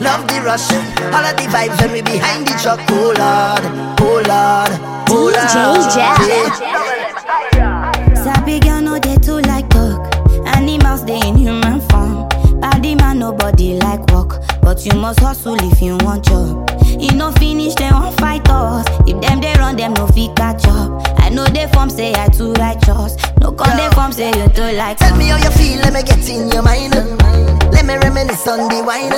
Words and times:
love 0.00 0.26
the 0.28 0.40
rush. 0.44 0.70
All 1.12 1.24
of 1.24 1.36
the 1.36 1.44
vibes 1.50 1.80
when 1.80 1.92
we 1.92 2.02
behind 2.02 2.46
the 2.46 2.52
truck. 2.62 2.80
Oh 2.90 3.12
Lord, 3.16 3.64
oh 4.00 4.22
Lord, 4.26 4.72
oh 5.10 5.24
Lord. 5.24 5.34
DJ 5.34 5.94
Jack. 5.94 6.18
Yeah. 7.54 8.14
Sabi 8.14 8.60
girl 8.60 8.80
no 8.80 8.98
dey 8.98 9.16
too 9.16 9.40
like 9.42 9.68
talk. 9.70 10.14
Animals 10.56 11.02
dey 11.02 11.20
in 11.26 11.36
human 11.36 11.80
form. 11.88 12.28
Body 12.60 12.94
man 12.94 13.18
nobody 13.18 13.74
like 13.78 14.00
work, 14.12 14.40
but 14.62 14.84
you 14.86 14.92
must 14.94 15.20
hustle 15.20 15.56
if 15.72 15.80
you 15.82 15.96
want 15.98 16.24
job. 16.24 16.68
E 16.86 17.08
no 17.16 17.32
finish 17.32 17.74
dem 17.74 17.92
wan 17.94 18.12
fight 18.14 18.48
us. 18.48 18.86
If 19.06 19.20
dem 19.20 19.40
dey 19.40 19.54
run 19.58 19.76
dem 19.76 19.94
no 19.94 20.06
fit 20.08 20.34
catch 20.36 20.66
up. 20.66 21.02
I 21.18 21.28
know 21.28 21.46
dey 21.46 21.66
form 21.68 21.90
say 21.90 22.12
I 22.14 22.28
too 22.28 22.52
righteous. 22.54 23.16
No 23.40 23.52
come 23.52 23.76
dey 23.76 23.88
form 23.94 24.12
say 24.12 24.28
you 24.28 24.48
too 24.50 24.76
like. 24.76 24.98
Tell 24.98 25.16
me 25.16 25.26
how 25.28 25.36
you 25.38 25.50
feel, 25.50 25.80
let 25.80 25.92
me 25.92 26.02
get 26.02 26.28
in 26.28 26.50
your 26.50 26.62
mind. 26.62 26.94
Let 27.72 27.84
me 27.86 27.96
reminisce 27.96 28.46
on 28.46 28.68
the 28.68 28.82
wine. 28.84 29.10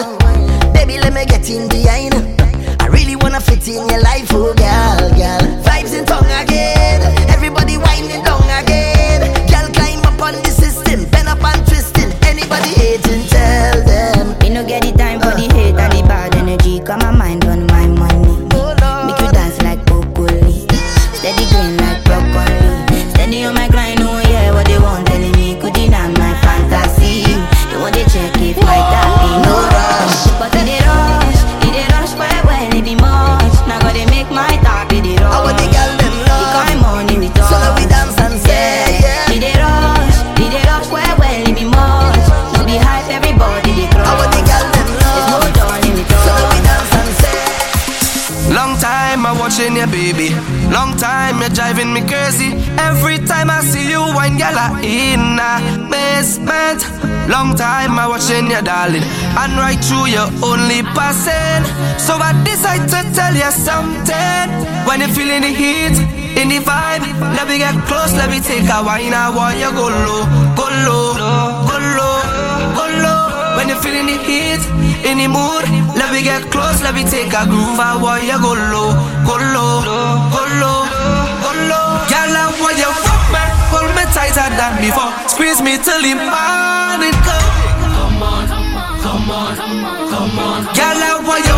Baby, 0.75 0.99
let 0.99 1.13
me 1.15 1.25
get 1.25 1.49
in 1.49 1.69
behind. 1.69 2.15
I 2.83 2.87
really 2.89 3.17
wanna 3.17 3.41
fit 3.41 3.67
in 3.69 3.89
your 3.89 4.03
life, 4.03 4.29
oh 4.33 4.53
girl, 4.55 5.09
girl. 5.17 5.63
Vibes 5.65 5.97
in 5.99 6.05
tongue 6.05 6.31
again. 6.43 7.01
Everybody 7.31 7.79
winding 7.79 8.23
down 8.25 8.43
again. 8.63 8.94
In 54.83 55.39
a 55.39 55.61
basement. 55.91 56.81
Long 57.29 57.57
time 57.57 57.99
I 57.99 58.07
watching 58.09 58.51
you, 58.51 58.61
darling. 58.61 59.05
And 59.41 59.53
right 59.57 59.81
through 59.81 60.13
you 60.13 60.25
only 60.45 60.83
passing. 60.97 61.65
So 61.99 62.17
I 62.17 62.33
decide 62.45 62.85
to 62.93 63.01
tell 63.17 63.35
you 63.35 63.51
something. 63.51 64.47
When 64.87 65.01
you're 65.01 65.15
feeling 65.17 65.43
the 65.43 65.53
heat, 65.53 65.97
in 66.37 66.49
the 66.49 66.61
vibe, 66.61 67.05
let 67.37 67.49
me 67.49 67.59
get 67.59 67.75
close, 67.87 68.13
let 68.13 68.29
me 68.29 68.41
take 68.41 68.69
a 68.69 68.83
wine. 68.85 69.15
I 69.15 69.31
want 69.31 69.57
you 69.57 69.71
go 69.73 69.89
low, 69.89 70.25
go 70.59 70.67
low, 70.85 71.17
go 71.69 71.77
low, 71.97 72.17
go 72.77 72.85
low. 73.05 73.57
When 73.57 73.69
you're 73.69 73.81
feeling 73.81 74.07
the 74.07 74.19
heat, 74.29 74.61
in 75.09 75.19
the 75.19 75.29
mood, 75.29 75.65
let 75.97 76.13
me 76.13 76.23
get 76.23 76.43
close, 76.51 76.83
let 76.83 76.95
me 76.95 77.05
take 77.05 77.33
a 77.33 77.45
groove. 77.47 77.79
I 77.79 77.97
want 77.97 78.25
you 78.25 78.37
go 78.41 78.53
low, 78.53 78.93
go 79.25 79.35
low, 79.55 79.81
go 80.33 80.43
low, 80.61 80.81
go 81.41 81.51
low. 81.71 81.89
Girl, 82.11 82.37
I 82.37 82.45
want 82.61 82.77
you 82.77 83.14
tighter 84.35 84.57
than 84.57 84.81
before. 84.83 85.13
Squeeze 85.29 85.63
me 85.63 85.79
till 85.79 86.03
the 86.03 86.15
morning 86.15 87.15
come. 87.23 87.55
Come 87.95 88.23
on, 88.23 88.49
come 89.07 89.31
on, 89.31 90.09
come 90.11 90.39
on. 90.39 90.65
Girl, 90.75 91.03
I 91.03 91.23
want 91.23 91.47
you 91.47 91.57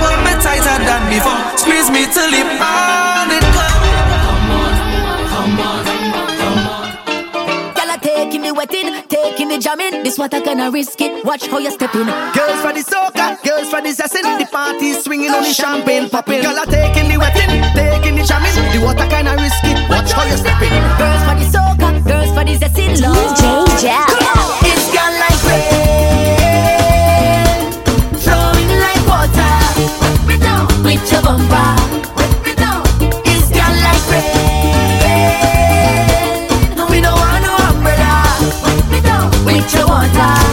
hold 0.00 0.20
me 0.24 0.32
tighter 0.42 0.76
than 0.84 1.02
before. 1.08 1.40
Squeeze 1.56 1.90
me 1.90 2.04
till 2.12 2.30
the 2.30 2.44
morning 2.60 3.44
come. 3.52 3.75
Wetting, 8.56 9.02
taking 9.08 9.48
the 9.48 9.58
jamming. 9.58 10.02
This 10.02 10.18
what 10.18 10.32
I 10.34 10.40
gonna 10.40 10.70
risk 10.70 11.00
it. 11.00 11.24
Watch 11.24 11.46
how 11.46 11.58
you 11.58 11.70
stepping. 11.70 12.06
Girls 12.06 12.60
for 12.64 12.72
the 12.72 12.82
soca, 12.82 13.36
girls 13.44 13.68
for 13.70 13.80
the 13.80 13.92
session, 13.92 14.22
the 14.38 14.46
party 14.50 14.92
swinging 14.94 15.30
on 15.30 15.42
the 15.42 15.52
champagne 15.52 16.08
popping. 16.08 16.42
Girl 16.42 16.58
are 16.58 16.66
taking 16.66 17.08
the 17.08 17.18
wetting, 17.18 17.62
taking 17.74 18.16
the 18.16 18.24
jamming, 18.24 18.54
the 18.72 18.80
water 18.84 19.06
kinda 19.06 19.36
risky. 19.36 19.74
Watch 19.88 20.12
how 20.12 20.24
you 20.24 20.36
stepping. 20.36 20.72
Girls 20.98 21.22
for 21.28 21.36
the 21.36 21.46
soca, 21.54 21.88
girls 22.04 22.30
for 22.34 22.44
the 22.44 22.56
zestin 22.56 23.00
love. 23.02 23.36
DJ 23.36 23.66
Jack. 23.82 24.08
It's 24.62 24.86
gone 24.94 25.16
like 25.22 25.40
rain, 25.48 26.80
flowing 28.24 28.70
like 28.84 29.04
water. 29.06 29.54
With 30.84 31.12
your 31.12 31.22
bumper, 31.22 31.70
water. 39.86 40.45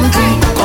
something 0.00 0.57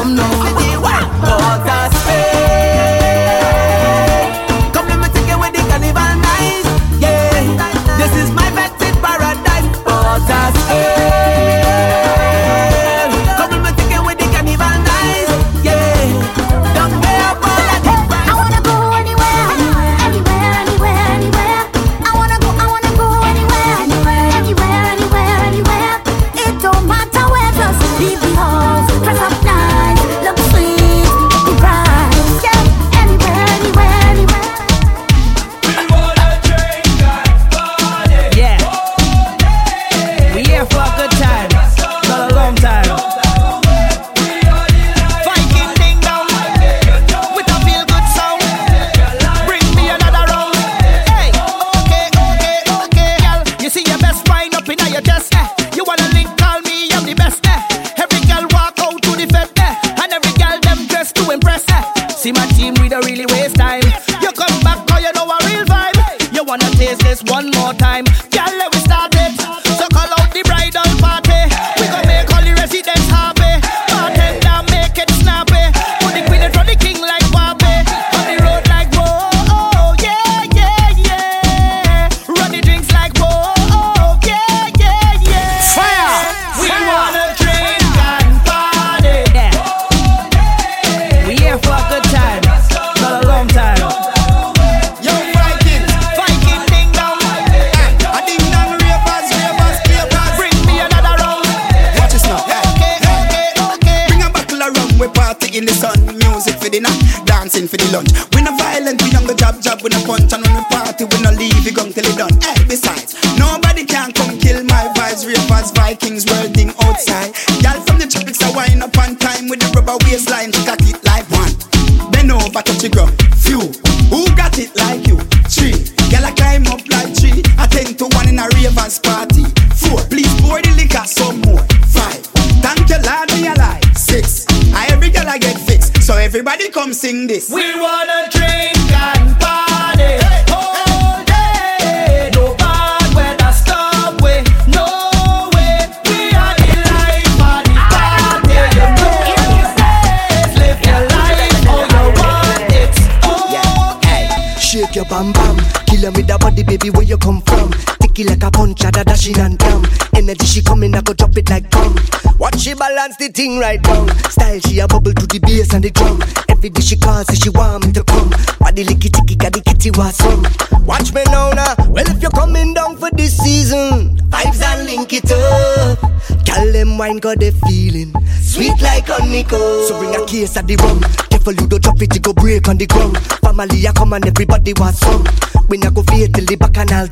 thing 163.34 163.60
right 163.60 163.82
down. 163.82 164.08
Style 164.30 164.60
she 164.60 164.80
a 164.80 164.88
bubble 164.88 165.14
to 165.14 165.26
the 165.26 165.40
bass 165.40 165.74
and 165.74 165.84
the 165.84 165.90
drum. 165.90 166.22
Every 166.50 166.70
day 166.70 166.82
she 166.82 166.96
calls 166.96 167.28
say 167.28 167.36
she 167.36 167.50
want 167.50 167.86
me 167.86 167.92
to 167.94 168.04
come. 168.04 168.30
Body 168.60 168.86
licky 168.86 169.10
ticky 169.12 169.36
got 169.36 169.54
the 169.54 169.62
kitty 169.62 169.92
was 169.92 170.16
some. 170.16 170.46
Watch 170.86 171.14
me 171.14 171.24
now 171.28 171.50
now. 171.52 171.76
Well 171.90 172.08
if 172.08 172.22
you're 172.22 172.32
coming 172.32 172.74
down 172.74 172.98
for 172.98 173.10
this 173.12 173.36
season, 173.38 174.18
vibes 174.30 174.62
and 174.62 174.86
link 174.86 175.14
it 175.14 175.32
up. 175.32 176.00
Call 176.46 176.72
them 176.72 176.98
wine 176.98 177.18
got 177.18 177.40
the 177.40 177.52
feeling 177.66 178.14
sweet 178.42 178.80
like 178.82 179.10
a 179.10 179.14
honeycomb. 179.14 179.88
So 179.88 179.98
bring 180.00 180.16
a 180.16 180.26
case 180.26 180.56
of 180.56 180.68
the 180.68 180.76
rum. 180.78 181.02
Careful 181.30 181.54
you 181.54 181.68
don't 181.68 181.82
drop 181.82 182.02
it, 182.02 182.14
you 182.14 182.22
go 182.22 182.34
break 182.34 182.68
on 182.70 182.78
the 182.78 182.86
ground. 182.86 183.18
Family 183.42 183.88
I 183.88 183.92
come 183.92 184.14
and 184.14 184.26
everybody 184.26 184.74
wants 184.78 185.00
some. 185.00 185.26
We 185.70 185.78
not 185.78 185.96
go 185.96 186.04
fear 186.04 186.28
till 186.28 186.46
the 186.46 186.56
bacchanal 186.56 187.08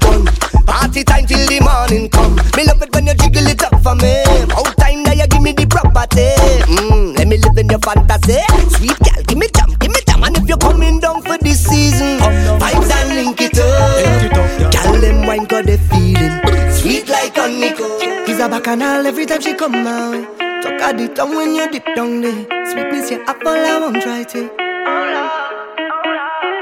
bacchanal 18.62 19.08
every 19.08 19.26
time 19.26 19.42
she 19.42 19.54
come 19.56 19.72
my 19.72 20.12
way. 20.12 20.24
Talk 20.62 20.82
at 20.82 20.98
the 20.98 21.08
tongue 21.16 21.36
when 21.36 21.56
you 21.56 21.70
dip 21.72 21.86
down 21.96 22.22
there. 22.22 22.46
Sweetness, 22.72 23.10
you 23.10 23.24
apple, 23.26 23.50
I 23.50 23.80
won't 23.80 24.02
try 24.04 24.24
to. 24.24 24.40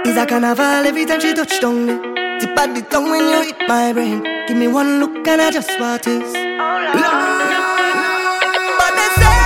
Is 0.07 0.15
a 0.15 0.25
carnival 0.25 0.87
every 0.87 1.05
time 1.05 1.19
she 1.19 1.33
touch 1.33 1.59
down 1.59 1.87
there. 1.87 1.99
Tip 2.39 2.57
at 2.57 2.73
the 2.73 2.81
tongue 2.89 3.09
when 3.11 3.25
you 3.33 3.41
hit 3.43 3.67
my 3.67 3.91
brain. 3.91 4.23
Give 4.47 4.55
me 4.55 4.67
one 4.67 4.99
look 5.01 5.27
and 5.27 5.41
I 5.41 5.51
just 5.51 5.77
what 5.79 6.07
is. 6.07 6.31
But 8.79 8.91
they 8.95 9.09
say, 9.19 9.39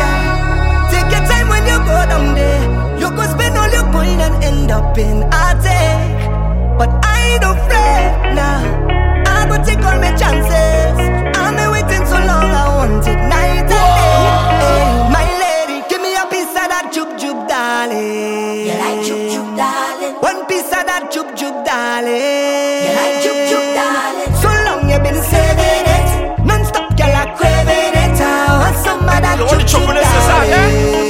yeah, 0.00 0.90
take 0.90 1.10
your 1.14 1.24
time 1.30 1.48
when 1.48 1.62
you 1.70 1.78
go 1.86 1.98
down 2.10 2.34
there. 2.34 2.62
You 2.98 3.10
could 3.14 3.30
spend 3.30 3.56
all 3.56 3.70
your 3.70 3.86
coin 3.92 4.18
and 4.26 4.42
end 4.42 4.70
up 4.72 4.98
in 4.98 5.22
a 5.22 5.54
take. 5.62 6.22
But 6.78 6.90
I 7.04 7.38
don't 7.40 7.58
fret 7.68 8.34
now. 8.34 8.58
I 9.24 9.46
go 9.48 9.62
take 9.64 9.84
all 9.86 9.98
my 10.00 10.10
chances. 10.16 10.81
that 20.86 21.10
juke 21.12 21.34
juke 21.36 21.64
darling. 21.64 22.94
Like 22.96 23.22
darling. 23.74 24.32
So 24.40 24.48
long 24.66 24.90
you 24.90 24.98
been 24.98 25.20
saving 25.22 25.86
it, 25.96 26.08
non-stop 26.44 26.96
girl 26.96 27.14
I 27.14 27.24
craving 27.36 27.94
it. 28.04 28.20
I 28.20 28.72
some 28.82 29.00
of 29.00 29.18
that 29.22 29.38
juke 29.38 29.66
juke 29.66 29.86
darling. 29.86 31.01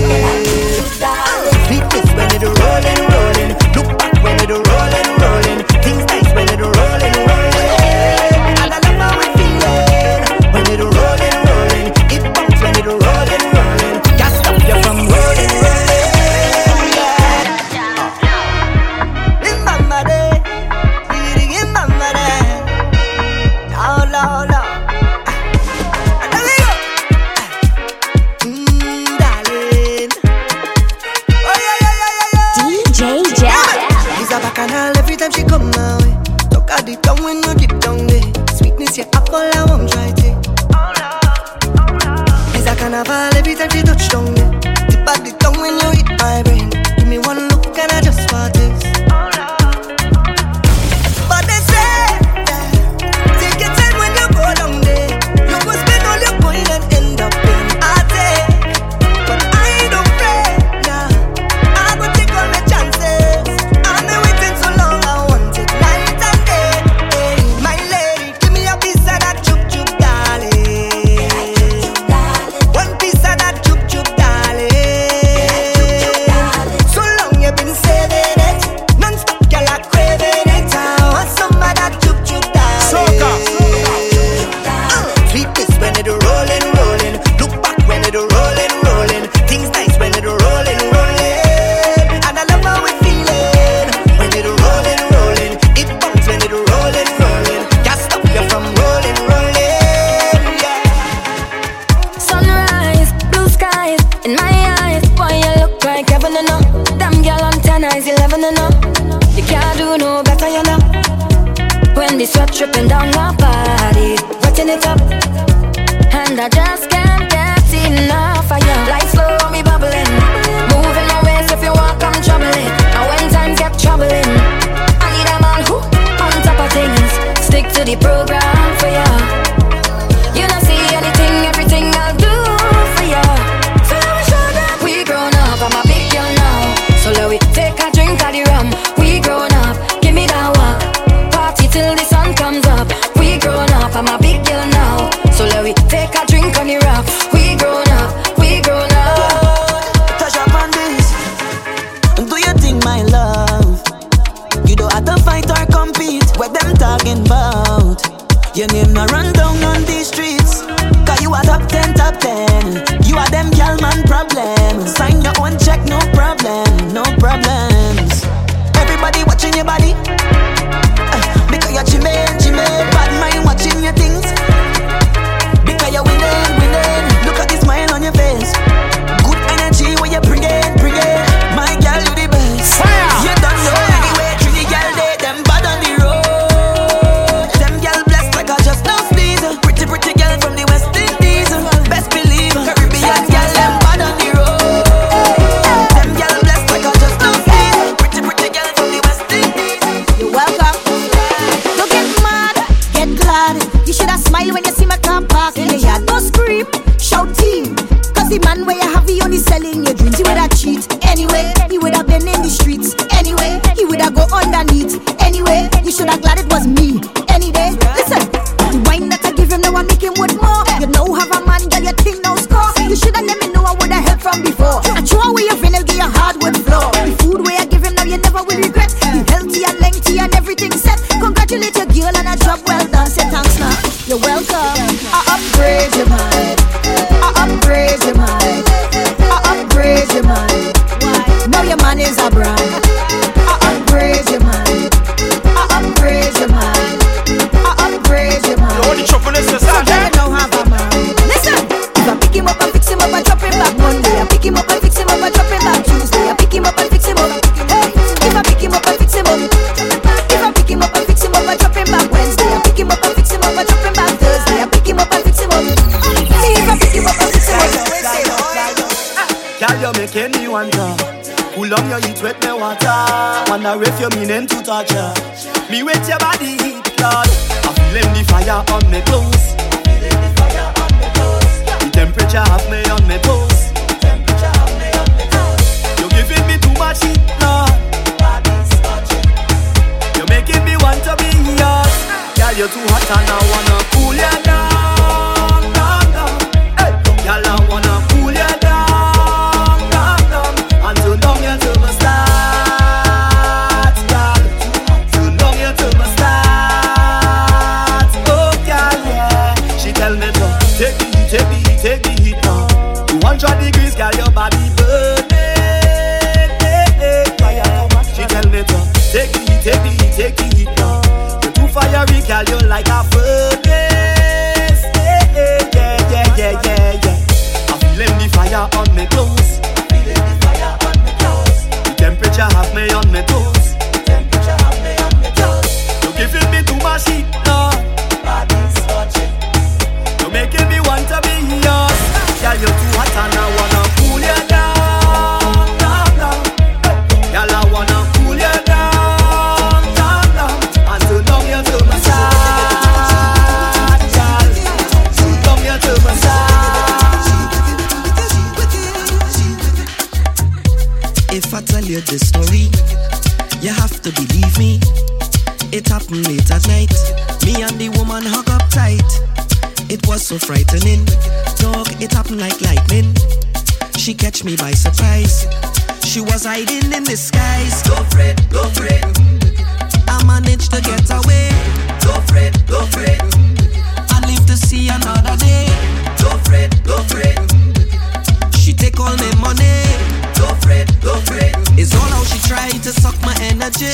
Uh. 393.65 393.93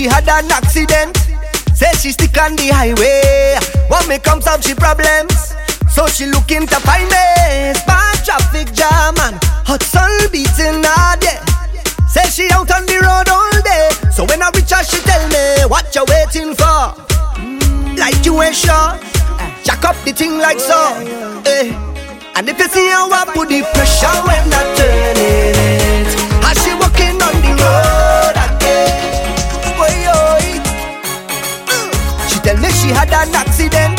she 0.00 0.06
had 0.06 0.26
an 0.28 0.50
accident. 0.50 1.14
Say 1.74 1.92
she 2.00 2.12
stuck 2.12 2.38
on 2.38 2.56
the 2.56 2.68
highway. 2.68 3.58
When 3.88 4.08
me 4.08 4.18
comes 4.18 4.46
out, 4.46 4.64
she 4.64 4.74
problems. 4.74 5.54
So 5.92 6.06
she 6.06 6.24
looking 6.24 6.66
to 6.66 6.76
find 6.80 7.04
me. 7.04 7.74
Bad 7.86 8.24
traffic 8.24 8.72
jam 8.72 9.14
and 9.20 9.36
hot 9.68 9.82
sun 9.82 10.10
beating 10.32 10.82
her 10.82 11.16
dead 11.20 11.49
she 12.30 12.46
out 12.52 12.70
on 12.70 12.86
the 12.86 12.94
road 13.02 13.26
all 13.26 13.56
day. 13.66 13.90
So 14.14 14.24
when 14.24 14.40
I 14.40 14.50
reach 14.54 14.70
her, 14.70 14.84
she 14.86 15.02
tell 15.02 15.20
me 15.34 15.66
what 15.66 15.90
you 15.94 16.04
waiting 16.06 16.54
for. 16.54 16.94
Mm, 17.42 17.98
like 17.98 18.24
you 18.24 18.40
ain't 18.40 18.54
sure. 18.54 18.94
Eh, 19.42 19.50
jack 19.64 19.82
up 19.84 19.96
the 20.06 20.12
thing 20.12 20.38
like 20.38 20.60
so. 20.60 20.78
Eh. 21.44 21.74
And 22.38 22.48
if 22.48 22.56
you 22.56 22.68
see 22.70 22.86
her, 22.86 23.10
I 23.10 23.26
put 23.34 23.50
the 23.50 23.66
pressure 23.74 24.14
when 24.22 24.46
I 24.46 24.62
turn 24.78 25.18
it, 25.18 26.06
how 26.38 26.54
she 26.54 26.70
walking 26.78 27.18
on 27.18 27.34
the 27.42 27.52
road 27.58 28.36
again. 28.38 28.94
Oi, 29.74 29.98
oi. 30.14 30.46
She 32.30 32.38
tell 32.46 32.56
me 32.62 32.70
she 32.78 32.94
had 32.94 33.10
an 33.10 33.34
accident. 33.34 33.98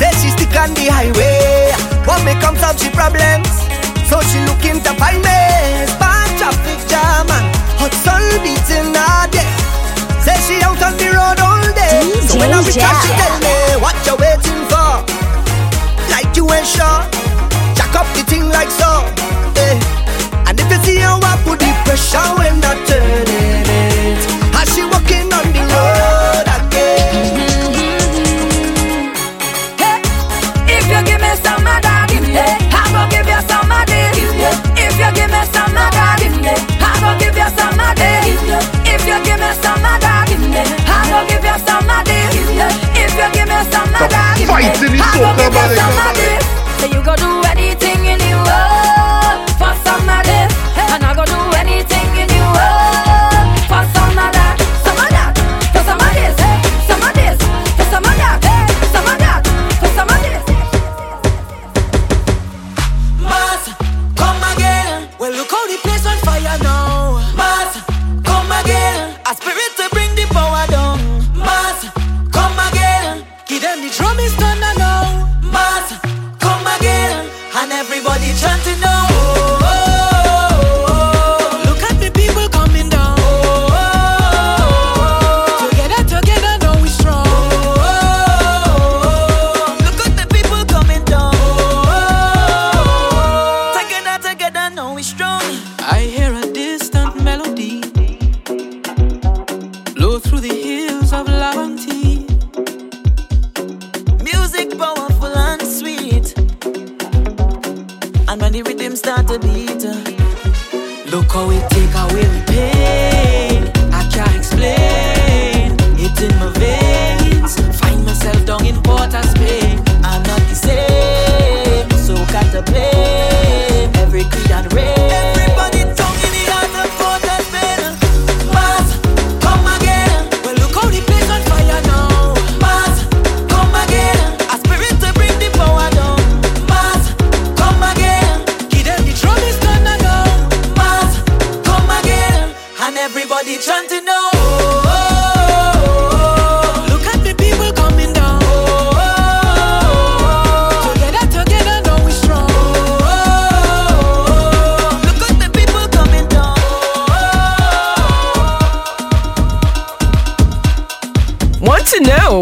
Say 0.00 0.08
she 0.24 0.32
stick 0.32 0.56
on 0.56 0.72
the 0.72 0.88
highway. 0.88 1.76
What 2.08 2.24
may 2.24 2.34
come 2.40 2.56
out 2.64 2.80
she 2.80 2.88
problems. 2.88 3.52
So 4.08 4.24
she 4.24 4.40
looking 4.48 4.80
to 4.88 4.94
find 4.96 5.20
me 5.20 6.17
traffic 6.38 6.78
jam 6.88 7.26
and 7.26 7.46
hot 7.82 7.92
sun 8.06 8.22
beating 8.46 8.94
her 8.94 9.26
day. 9.34 9.50
Say 10.22 10.38
she 10.46 10.56
out 10.62 10.80
on 10.86 10.94
the 10.96 11.10
road 11.10 11.40
all 11.42 11.66
day. 11.74 11.98
Mm, 11.98 12.22
so 12.22 12.38
when 12.38 12.54
I 12.54 12.62
reach 12.62 12.78
out, 12.78 12.94
she 13.02 13.10
tell 13.18 13.36
me 13.42 13.54
what 13.82 13.96
you 14.06 14.14
waiting 14.22 14.62
for. 14.70 15.02
Like 16.14 16.30
you 16.38 16.46
ain't 16.54 16.66
sure, 16.66 17.02
jack 17.74 17.92
up 17.98 18.06
the 18.14 18.22
thing 18.30 18.46
like 18.54 18.70
so. 18.70 18.90
Eh. 19.58 19.76
And 20.46 20.54
if 20.60 20.70
you 20.70 20.78
see 20.86 20.98
her 21.02 21.18
I 21.18 21.34
put 21.42 21.58
the 21.58 21.70
pressure 21.84 22.28
when 22.38 22.62
I 22.62 22.72
turn 22.86 23.26
it, 23.26 24.22
How 24.54 24.64
she 24.70 24.82
walking 24.86 25.28
on 25.34 25.46
the 25.50 25.62
road 25.74 26.46
again. 26.56 27.34
Mm-hmm. 27.74 29.02
Hey, 29.82 29.98
if 30.78 30.86
you 30.86 31.00
give 31.04 31.20
me 31.20 31.34
some. 31.42 31.67
go 37.08 37.18
give 37.18 37.36
you 37.36 37.48
some 37.56 37.80
of 37.80 37.92
this. 37.96 38.26
If 38.84 39.02
you 39.08 39.16
give 39.24 39.40
me 39.40 39.50
some 39.64 39.80
of 39.80 39.96
that, 40.04 40.28
I 40.28 41.00
go 41.08 41.18
give 41.28 41.44
you 41.44 41.56
some 41.64 41.88
of 41.88 42.04
this. 42.04 42.34
If 43.00 43.12
you 43.16 43.28
give 43.32 43.48
me 43.48 43.60
some 43.72 43.88
of 43.96 44.08
that, 44.12 44.36
I 44.36 44.44
go 44.44 45.32
give 45.40 45.56
you 45.56 45.68
some 45.80 45.96
of 46.04 46.12
this. 46.20 46.44
Say 46.78 46.88
you 46.92 47.00
go 47.02 47.14
do 47.16 47.30
anything 47.48 48.04
in 48.12 48.18
the 48.20 48.34
world 48.44 49.48
for 49.56 49.72
some 49.84 50.04
of 50.04 50.22
this. 50.28 50.52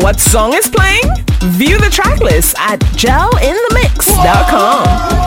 What 0.07 0.21
song 0.21 0.55
is 0.55 0.69
playing? 0.69 1.03
View 1.59 1.79
the 1.79 1.91
tracklist 1.91 2.57
at 2.61 2.79
jelinthemix.com. 2.95 5.26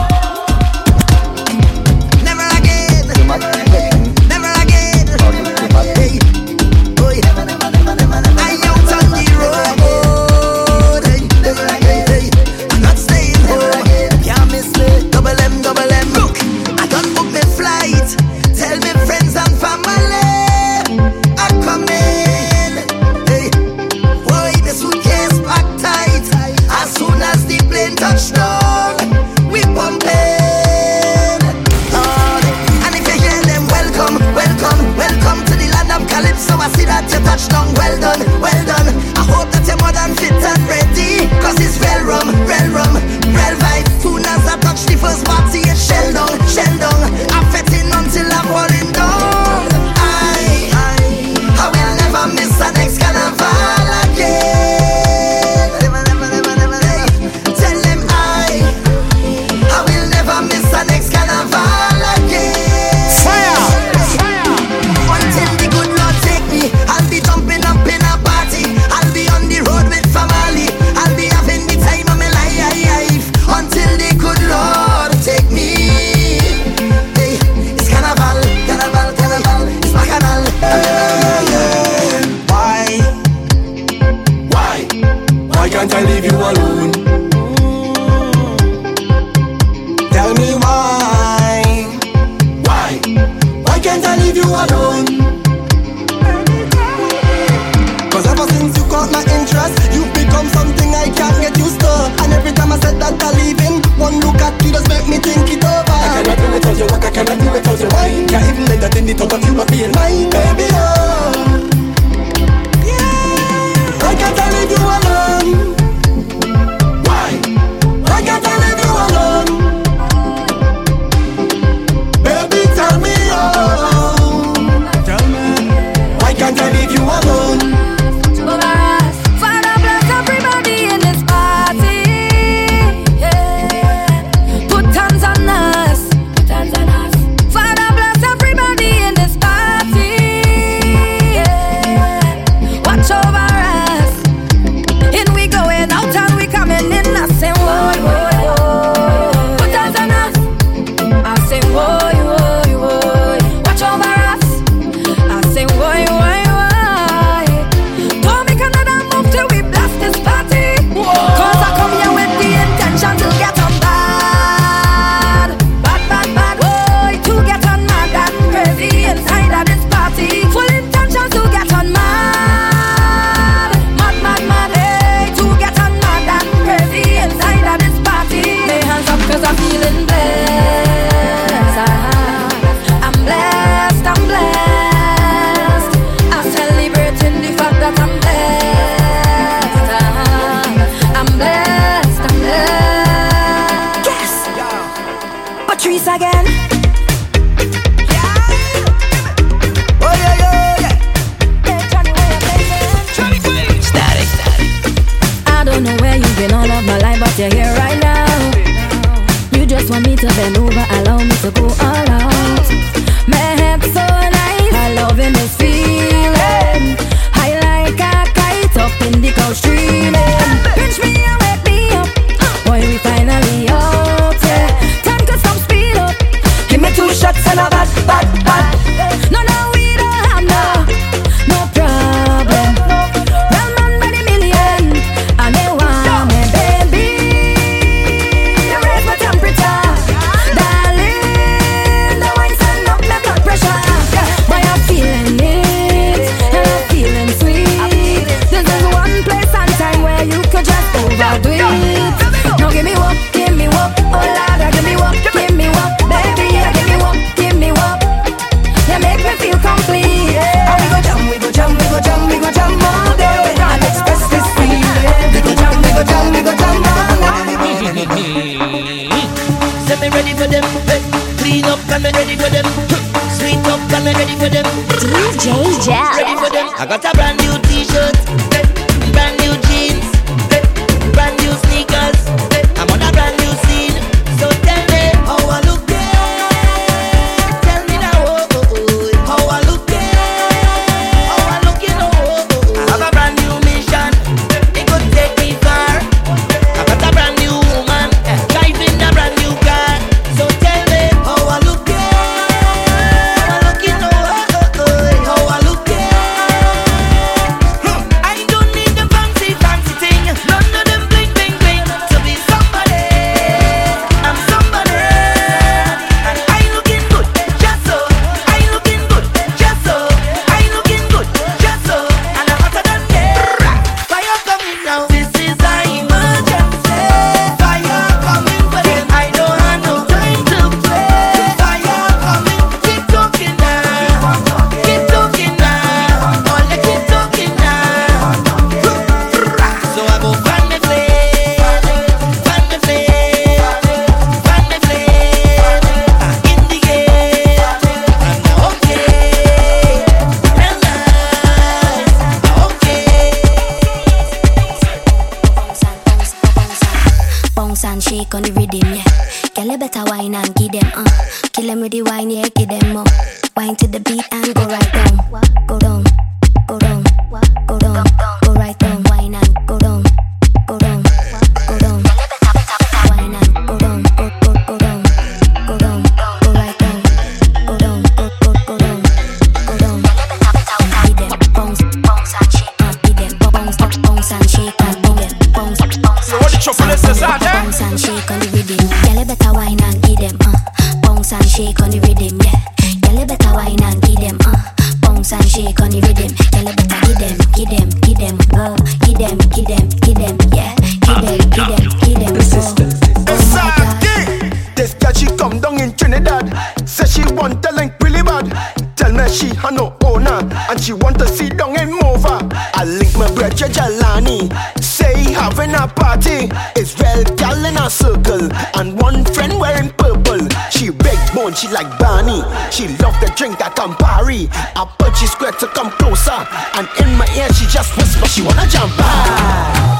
want 411.00 411.18
to 411.18 411.28
sit 411.28 411.56
down 411.56 411.76
and 411.78 411.90
move 411.90 412.24
up. 412.26 412.52
I 412.74 412.84
link 412.84 413.16
my 413.16 413.30
bread 413.34 413.56
to 413.58 413.64
Jalani. 413.66 414.50
Say 414.82 415.32
having 415.32 415.74
a 415.74 415.86
party. 415.88 416.50
Israel 416.76 417.24
gal 417.36 417.64
in 417.64 417.76
a 417.76 417.90
circle. 417.90 418.48
And 418.74 419.00
one 419.00 419.24
friend 419.24 419.58
wearing 419.58 419.90
purple. 419.90 420.48
She 420.70 420.90
big 420.90 421.18
bone, 421.34 421.54
she 421.54 421.68
like 421.68 421.90
Barney. 421.98 422.42
She 422.70 422.88
love 422.98 423.16
the 423.20 423.32
drink 423.36 423.58
that 423.58 423.76
Campari. 423.76 424.48
I 424.52 424.88
put 424.98 425.16
she 425.16 425.26
square 425.26 425.52
to 425.52 425.66
come 425.68 425.90
closer. 425.92 426.40
And 426.74 426.88
in 427.00 427.16
my 427.16 427.26
ear 427.36 427.52
she 427.52 427.66
just 427.66 427.96
whisper, 427.96 428.26
she 428.26 428.42
wanna 428.42 428.66
jump 428.66 428.92
high. 428.96 429.99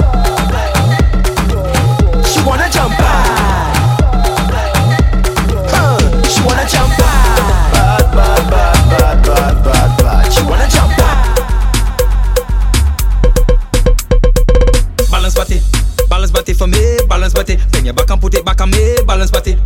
your 17.90 17.96
back 17.96 18.10
and 18.10 18.20
put 18.20 18.34
it 18.34 18.44
back 18.44 18.60
on 18.60 18.70
me. 18.70 18.96
Balance 19.06 19.30
body, 19.30 19.56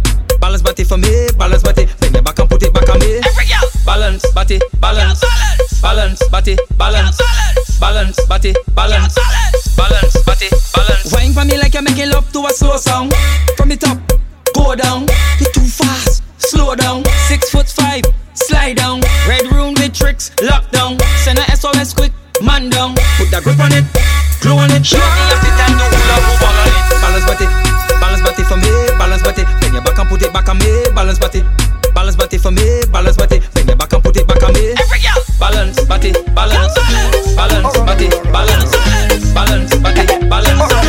balance 0.40 0.62
body 0.62 0.84
for 0.84 0.96
me. 0.96 1.28
Balance 1.36 1.62
body. 1.62 1.86
Bring 2.00 2.14
your 2.14 2.22
back 2.22 2.38
and 2.38 2.48
put 2.48 2.62
it 2.62 2.72
back 2.72 2.88
on 2.88 2.98
me. 2.98 3.20
Every 3.20 3.46
girl. 3.46 3.68
Balance 3.84 4.24
body, 4.32 4.60
balance, 4.80 5.22
balance 5.82 6.28
body, 6.28 6.56
balance, 6.78 7.20
balance 7.78 8.20
body, 8.26 8.54
balance, 8.74 9.14
balance 9.76 10.16
body, 10.24 10.48
balance. 10.74 11.12
Wine 11.12 11.32
for 11.32 11.44
me 11.44 11.58
like 11.58 11.74
you're 11.74 11.82
making 11.82 12.10
love 12.10 12.30
to 12.32 12.40
a 12.46 12.50
slow 12.50 12.76
song. 12.76 13.10
From 13.56 13.68
the 13.68 13.76
top, 13.76 13.98
go 14.54 14.74
down. 14.74 15.06
You're 15.38 15.52
too 15.52 15.68
fast, 15.68 16.22
slow 16.38 16.74
down. 16.74 17.04
Six 17.28 17.50
foot 17.50 17.68
five, 17.68 18.04
slide 18.32 18.76
down. 18.78 19.02
Red 19.28 19.52
room 19.52 19.74
with 19.74 19.92
tricks, 19.92 20.30
lockdown. 20.40 21.00
Send 21.24 21.38
a 21.38 21.56
SOS 21.56 21.92
quick, 21.92 22.12
man 22.42 22.70
down. 22.70 22.94
Put 23.18 23.30
that 23.32 23.42
grip 23.44 23.60
on 23.60 23.72
it, 23.72 23.84
glue 24.40 24.56
on 24.56 24.70
it. 24.70 24.86
Shorty, 24.86 25.04
you 25.04 25.36
sit 25.44 25.60
and 25.60 25.76
do 25.76 25.84
the 25.84 26.16
move 26.24 26.42
on. 26.42 26.53
put 30.14 30.22
it 30.22 30.32
back 30.32 30.48
on 30.48 30.58
me, 30.58 30.84
balance 30.94 31.18
body, 31.18 31.42
balance 31.92 32.14
body 32.14 32.38
for 32.38 32.52
me, 32.52 32.82
balance 32.92 33.16
body. 33.16 33.40
Bring 33.52 33.68
it 33.68 33.76
back 33.76 33.92
and 33.92 34.02
put 34.04 34.16
it 34.16 34.26
back 34.28 34.42
on 34.44 34.52
me. 34.52 34.70
Every 34.78 35.00
girl. 35.02 35.20
Balance 35.40 35.84
body, 35.86 36.12
balance, 36.34 36.74
balance 37.34 37.78
body, 37.78 38.08
balance, 38.30 38.76
balance 39.34 39.74
body, 39.78 40.28
balance. 40.28 40.83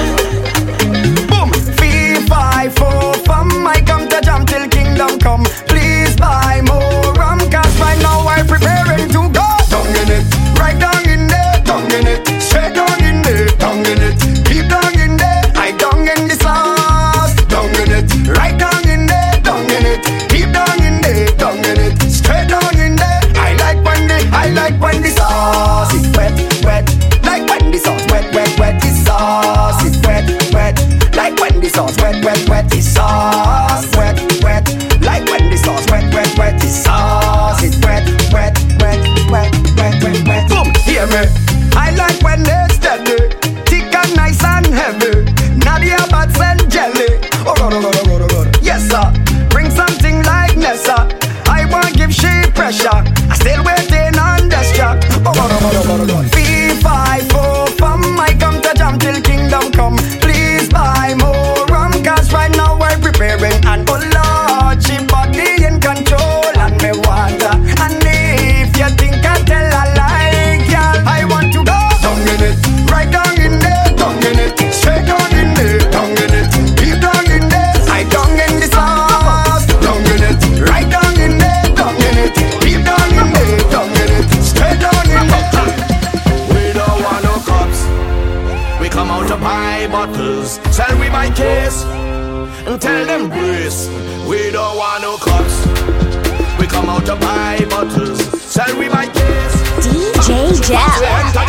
Jel. 100.53 101.44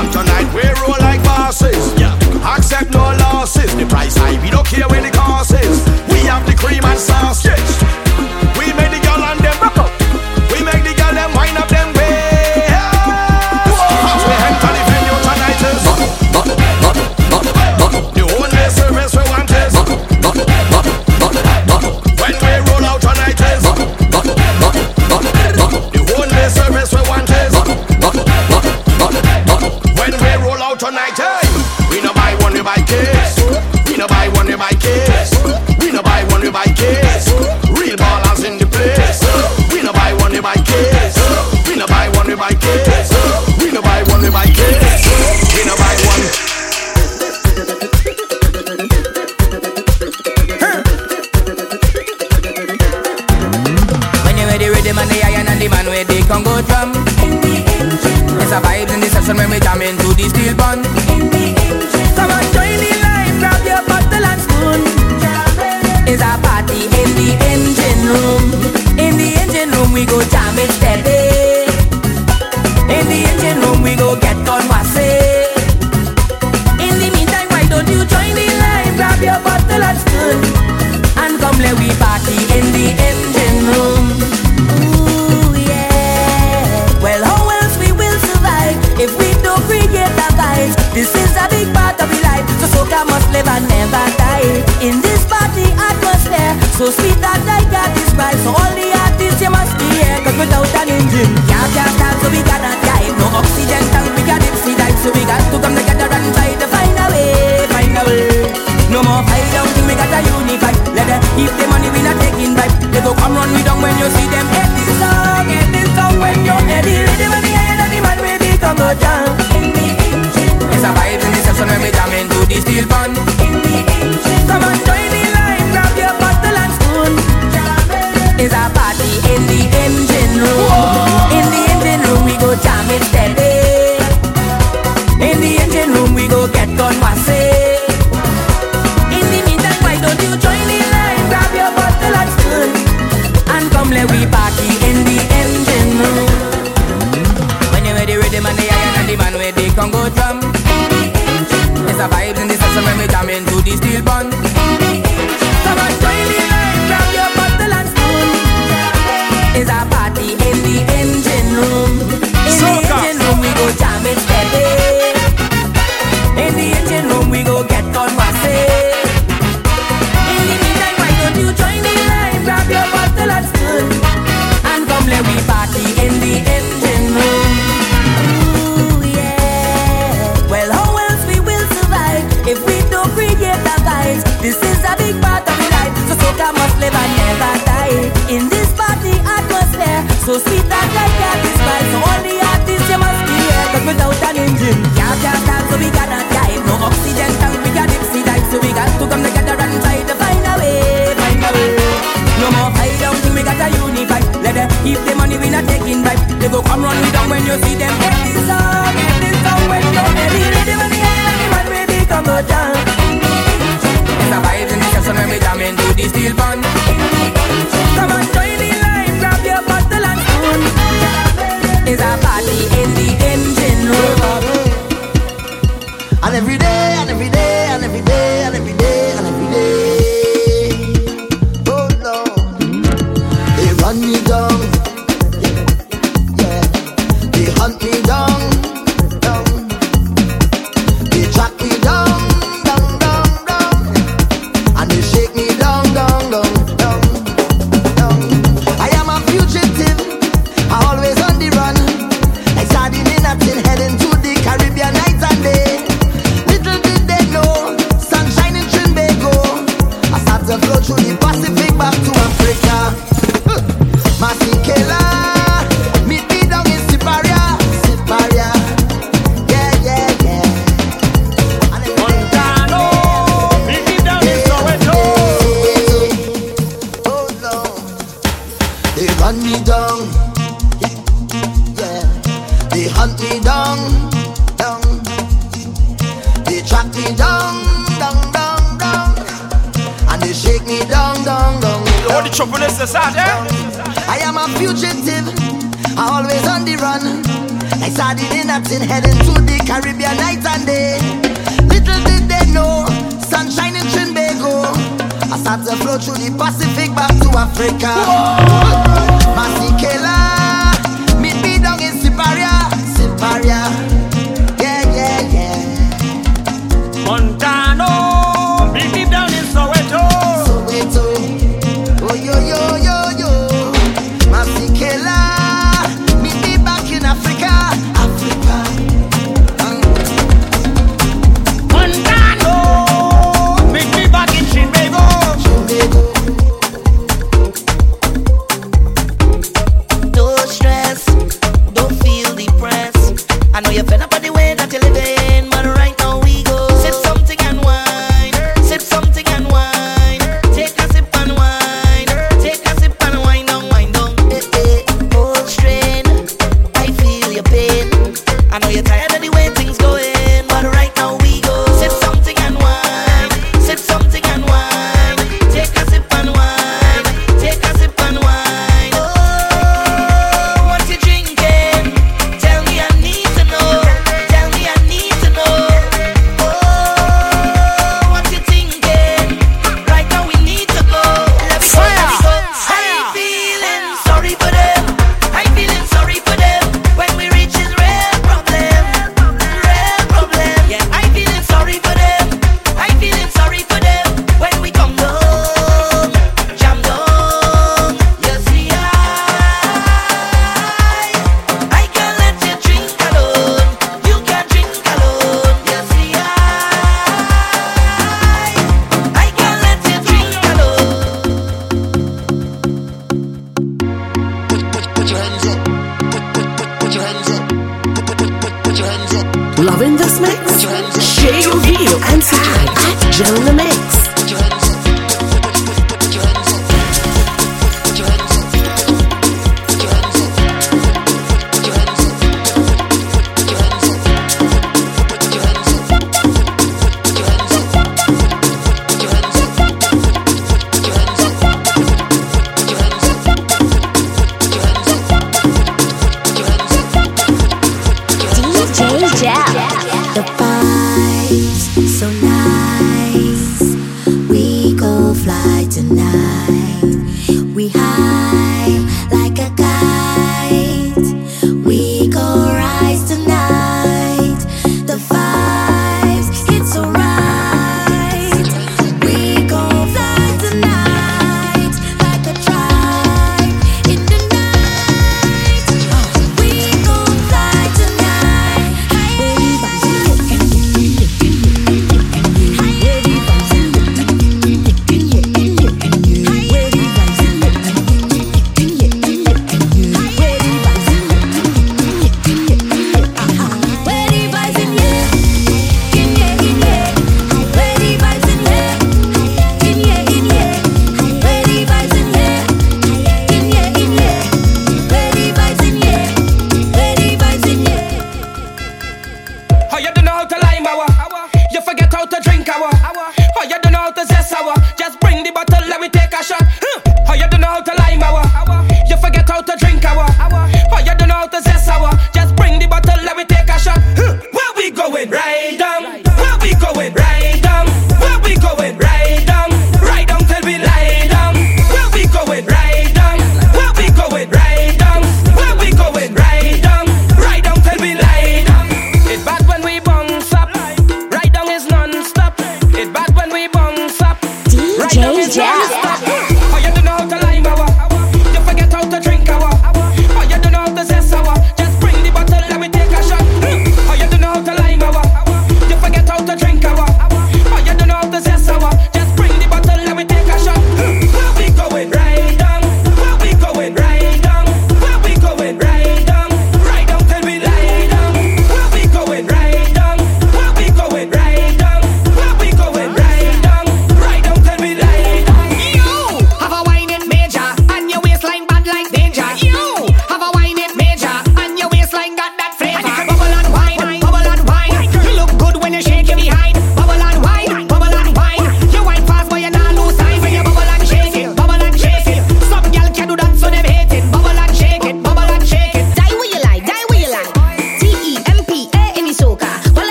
Huh, 0.00 0.10
From 0.12 0.29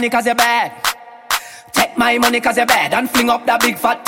money 0.00 0.08
cause 0.08 0.24
you're 0.24 0.34
bad. 0.34 0.72
Take 1.72 1.98
my 1.98 2.16
money 2.16 2.40
cause 2.40 2.56
you're 2.56 2.64
bad 2.64 2.94
and 2.94 3.10
fling 3.10 3.28
up 3.28 3.44
that 3.44 3.60
big 3.60 3.76
fat 3.76 3.99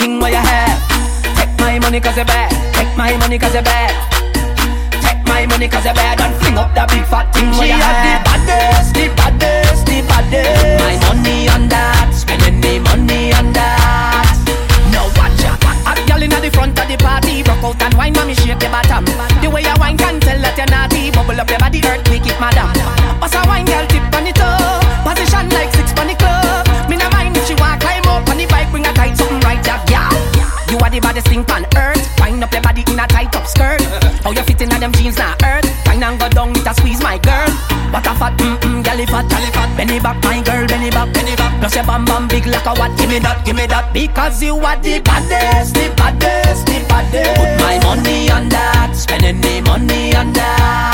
Benny 39.82 39.98
back, 39.98 40.22
my 40.22 40.40
girl, 40.42 40.64
Benny 40.68 40.90
back, 40.90 41.12
Benny 41.12 41.34
back. 41.34 41.58
Plus 41.58 41.74
your 41.74 41.84
bam 41.84 42.04
bam 42.04 42.28
big 42.28 42.46
like 42.46 42.64
a 42.66 42.74
what? 42.74 42.96
Give 42.96 43.08
me 43.08 43.18
that, 43.18 43.44
give 43.44 43.56
me 43.56 43.66
that. 43.66 43.92
Because 43.92 44.40
you 44.40 44.54
are 44.54 44.76
the 44.76 45.00
baddest, 45.00 45.74
the 45.74 45.92
baddest, 45.96 46.66
the 46.66 46.86
baddest. 46.88 47.34
Put 47.34 47.58
my 47.58 47.80
money 47.82 48.30
on 48.30 48.48
that, 48.48 48.94
spending 48.94 49.40
the 49.40 49.60
money 49.62 50.14
on 50.14 50.32
that. 50.34 50.91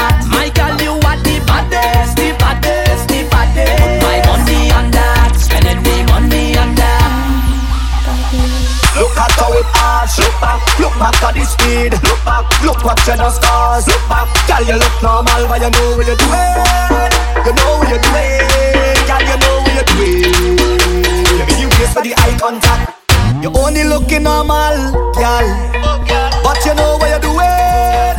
back 10.99 11.23
at 11.23 11.35
the 11.35 11.45
speed. 11.47 11.95
Look 12.03 12.21
back, 12.27 12.45
look 12.63 12.85
what 12.85 12.99
you 13.07 13.15
done 13.17 13.33
stars. 13.33 13.87
Look 13.87 14.03
back, 14.11 14.29
girl, 14.51 14.63
you 14.67 14.77
look 14.77 14.97
normal, 15.03 15.43
but 15.47 15.63
you 15.63 15.71
know 15.71 15.97
what 15.97 16.07
you're 16.07 16.19
doing. 16.19 17.15
You 17.47 17.53
know 17.55 17.79
what 17.79 17.89
you're 17.89 18.03
doing, 18.03 18.43
girl, 19.07 19.23
you 19.23 19.37
know 19.39 19.63
what 19.63 19.75
you're 19.79 19.89
doing. 19.95 20.59
You 21.59 21.71
face 21.79 21.95
for 21.95 22.03
the 22.03 22.13
eye 22.19 22.37
contact. 22.39 22.99
You 23.43 23.55
only 23.55 23.85
looking 23.85 24.25
normal, 24.25 24.59
oh, 24.59 25.15
girl, 25.15 25.47
but 26.43 26.59
you 26.67 26.75
know 26.75 26.99
what 26.99 27.09
you're 27.09 27.18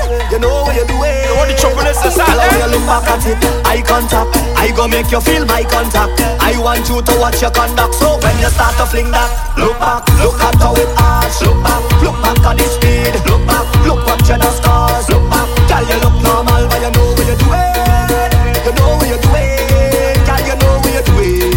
you 0.10 0.40
know 0.42 0.66
where 0.66 0.74
you 0.74 0.86
do 0.90 0.98
it. 1.06 1.30
You 1.30 1.38
know 1.38 1.46
the 1.46 1.54
trouble 1.54 1.86
is, 1.86 2.02
the 2.02 2.10
sad. 2.10 2.34
Now 2.34 2.50
you 2.58 2.74
look 2.74 2.86
back 2.90 3.06
at 3.06 3.26
it. 3.30 3.38
Eye 3.62 3.86
contact. 3.86 4.34
I 4.58 4.74
go 4.74 4.88
make 4.88 5.12
you 5.14 5.22
feel 5.22 5.46
my 5.46 5.62
contact. 5.64 6.18
I 6.42 6.58
want 6.58 6.90
you 6.90 6.98
to 7.02 7.14
watch 7.22 7.42
your 7.42 7.52
conduct. 7.54 7.94
So 7.94 8.18
when 8.18 8.34
you 8.42 8.50
start 8.50 8.74
to 8.82 8.86
fling 8.90 9.14
that, 9.14 9.30
look 9.54 9.78
back, 9.78 10.02
look 10.18 10.42
at 10.42 10.58
how 10.58 10.74
it 10.74 10.90
arch. 10.98 11.38
Look 11.46 11.62
back, 11.62 11.84
look 12.02 12.18
back 12.26 12.42
at 12.42 12.58
the 12.58 12.66
speed. 12.66 13.14
Look 13.30 13.46
back, 13.46 13.66
look 13.86 14.02
what 14.10 14.22
you 14.26 14.38
done 14.42 14.58
caused. 14.66 15.14
Look 15.14 15.26
back, 15.30 15.46
tell 15.70 15.86
you 15.86 15.98
look 16.02 16.18
normal, 16.26 16.66
but 16.66 16.82
you 16.82 16.90
know 16.90 17.14
where 17.14 17.30
you 17.30 17.38
do 17.38 17.50
it. 17.54 18.34
You 18.66 18.74
know 18.74 18.98
what 18.98 19.06
you 19.06 19.18
do 19.22 19.30
it. 19.38 20.18
Girl, 20.26 20.42
you 20.42 20.56
know 20.58 20.74
what 20.82 20.90
you 20.90 21.04
do 21.06 21.16
it. 21.22 21.54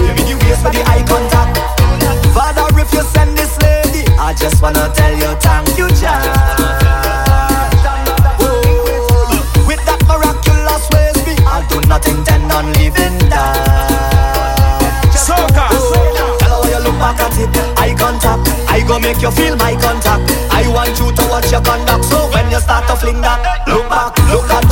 You 0.00 0.12
mean 0.16 0.26
you 0.32 0.36
waste 0.48 0.64
for 0.64 0.72
the 0.72 0.80
eye 0.88 1.04
contact. 1.04 1.60
Father, 2.32 2.64
if 2.80 2.88
you 2.96 3.04
send 3.12 3.36
this 3.36 3.52
lady, 3.60 4.08
I 4.16 4.32
just 4.32 4.64
wanna. 4.64 4.99
go 18.90 18.98
make 18.98 19.22
you 19.22 19.30
feel 19.30 19.54
my 19.56 19.74
contact. 19.78 20.26
I 20.50 20.66
want 20.74 20.98
you 20.98 21.14
to 21.14 21.22
watch 21.30 21.50
your 21.52 21.62
conduct. 21.62 22.04
So 22.10 22.26
when 22.34 22.50
you 22.50 22.58
start 22.58 22.88
to 22.88 22.96
fling 22.96 23.20
that, 23.22 23.62
look 23.68 23.86
back, 23.88 24.18
look 24.34 24.50
at 24.50 24.69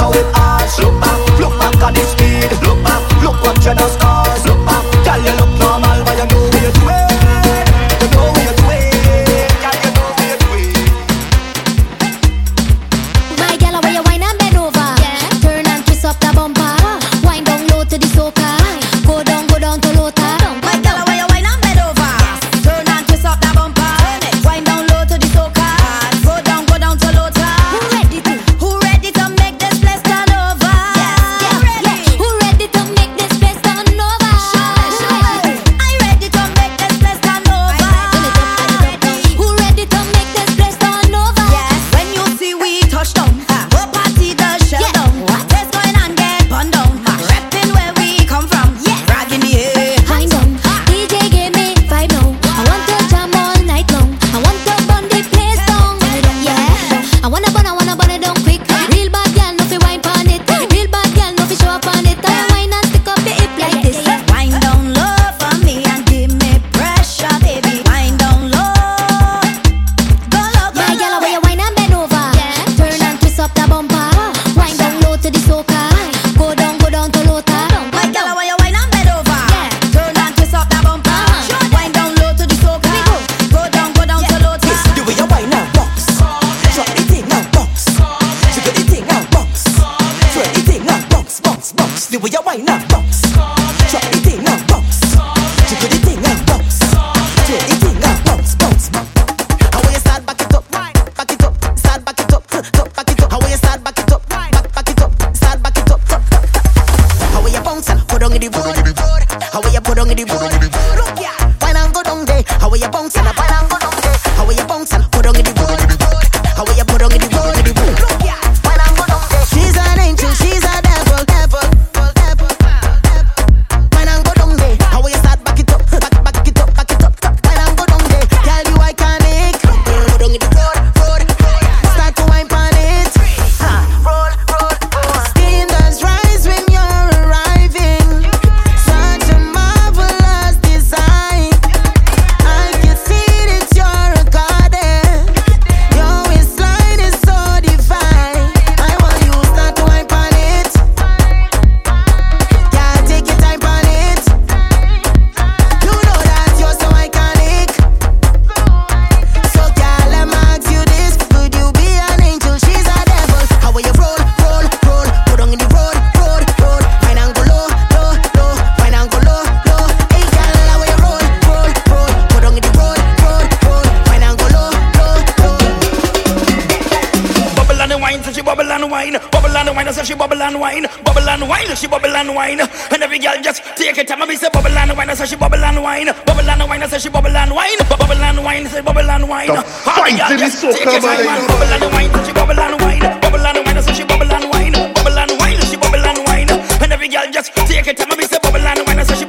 and 178.83 178.91
wine, 178.91 179.13
bubble 179.31 179.57
and 179.57 179.75
wine. 179.75 179.93
So 179.93 180.05
she 180.05 180.15
bubble 180.15 180.41
and 180.43 180.61
wine, 180.61 180.87
bubble 181.05 181.29
and 181.29 181.49
wine. 181.49 181.75
She 181.77 181.87
bubble 181.87 182.15
and 182.15 182.35
wine. 182.35 182.61
And 182.61 183.03
every 183.03 183.19
girl 183.19 183.35
just 183.43 183.63
take 183.77 183.99
it 183.99 184.07
time 184.09 184.21
and 184.21 184.29
me 184.29 184.37
say 184.37 184.49
bubble 184.53 184.71
and 184.71 184.97
wine. 184.97 185.15
So 185.17 185.25
she 185.25 185.37
bubble 185.37 185.63
and 185.65 185.83
wine, 185.83 186.07
bubble 186.27 186.49
and 186.49 186.63
wine. 186.69 186.89
So 186.89 186.99
she 186.99 187.09
bubble 187.09 187.37
and 187.37 187.53
wine, 187.55 187.79
bubble 187.89 188.23
and 188.23 188.45
wine. 188.45 188.67
Say 188.69 188.81
bubble 188.81 189.11
and 189.11 189.29
wine. 189.29 189.51
Every 189.51 190.17
girl 190.17 190.39
just 190.39 190.63
take 190.63 190.87
it 190.87 191.03
bubble 191.03 191.73
and 191.75 191.93
wine. 191.93 192.11
So 192.13 192.23
she 192.25 192.33
bubble 192.33 192.61
and 192.61 192.81
wine, 192.81 193.21
bubble 193.21 193.47
and 193.47 193.59
wine. 193.67 193.83
So 193.83 193.93
bubble 194.07 194.33
and 194.33 194.47
wine, 194.53 194.73
bubble 194.95 195.19
and 195.19 195.33
wine. 195.39 195.61
She 195.63 195.77
bubble 195.77 196.07
and 196.07 196.19
wine. 196.27 196.51
And 196.83 196.93
every 196.93 197.09
girl 197.09 197.27
just 197.33 197.55
take 197.67 197.87
it 197.87 197.97
time 197.97 198.11
and 198.11 198.19
me 198.19 198.25
say 198.27 198.39
bubble 198.43 198.63
and 198.63 198.87
wine. 198.87 199.05
So 199.05 199.15
she 199.15 199.27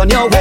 on 0.00 0.08
your 0.08 0.28
way. 0.30 0.39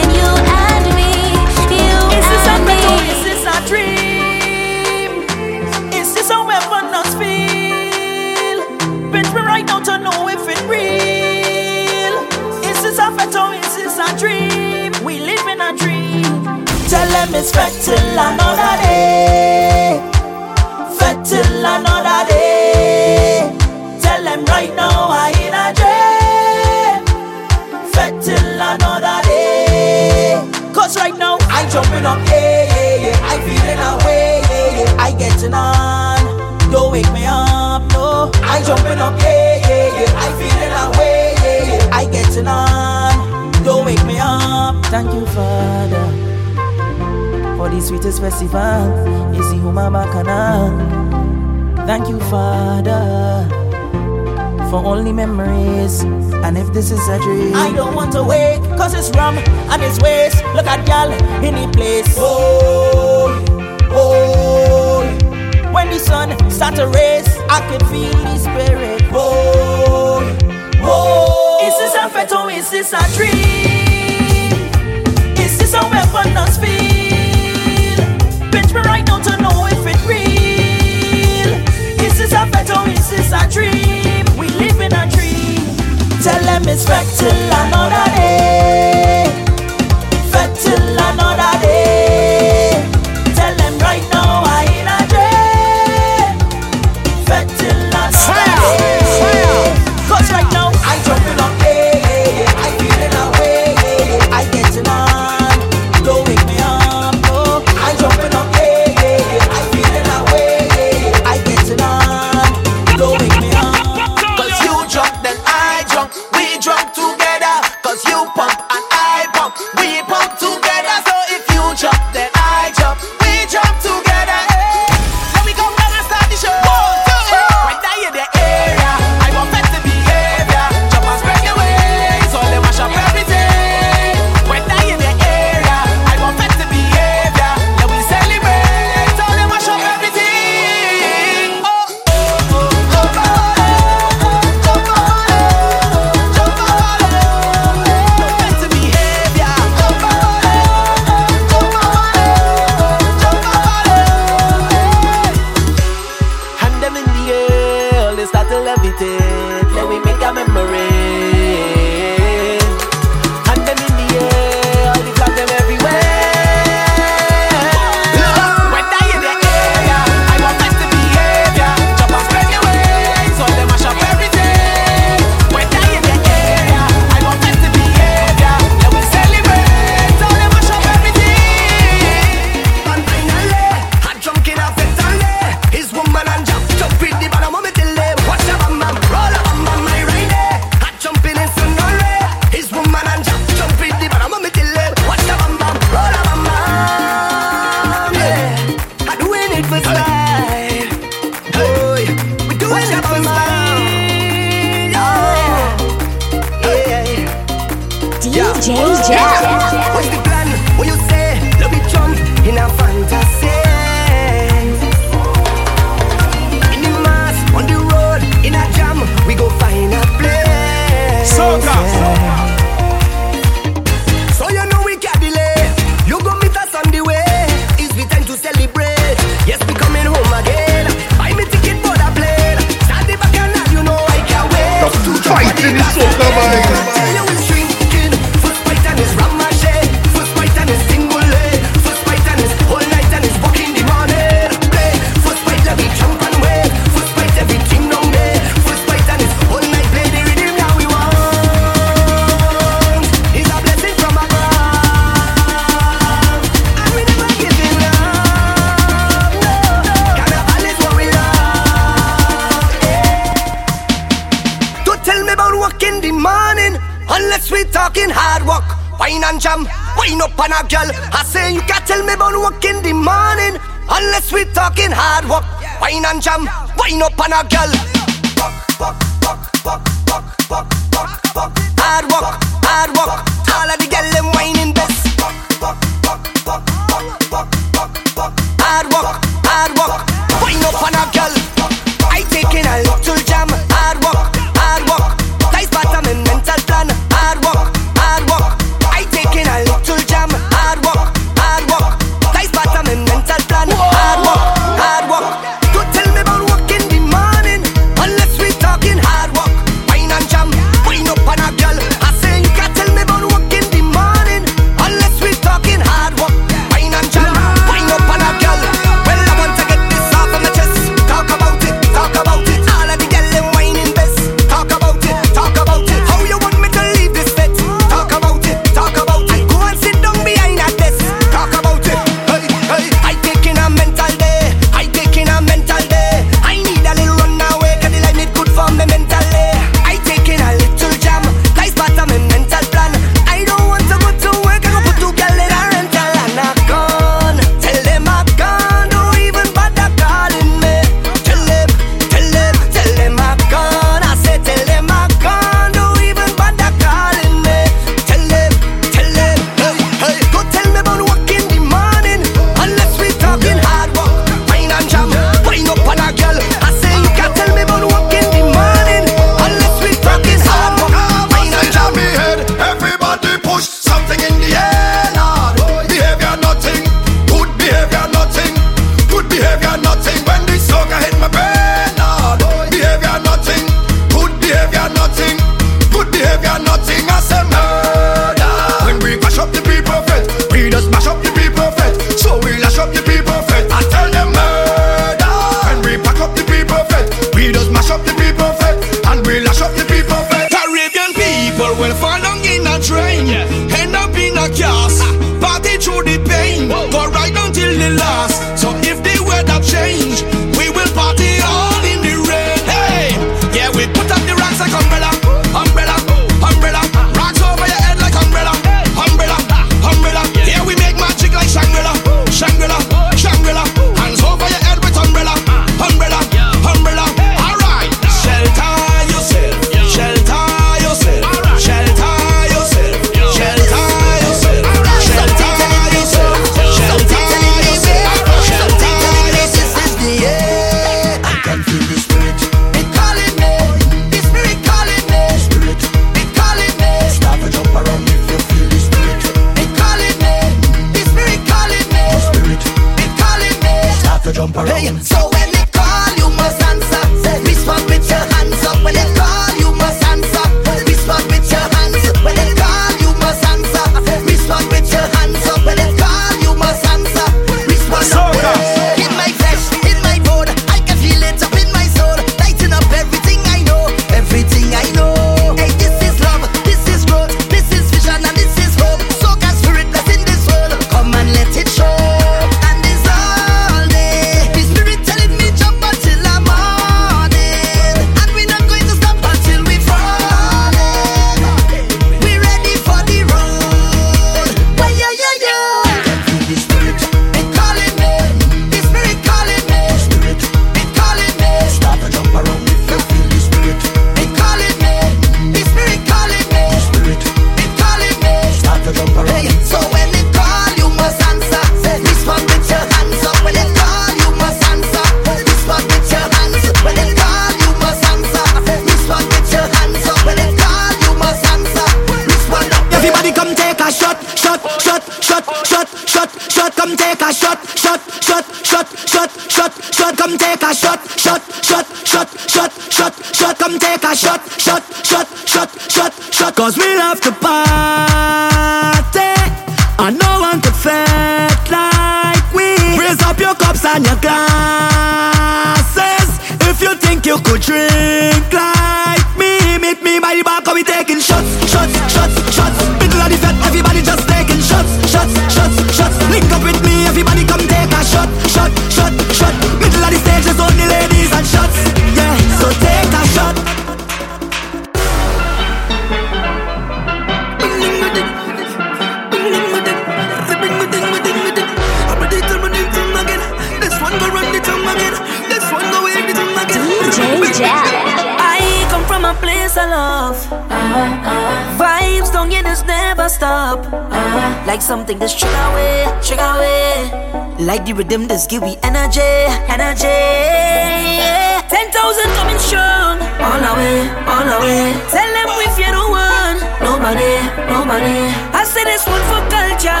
I 598.52 598.64
say 598.64 598.84
this 598.84 599.06
one 599.08 599.24
for 599.30 599.40
culture. 599.48 600.00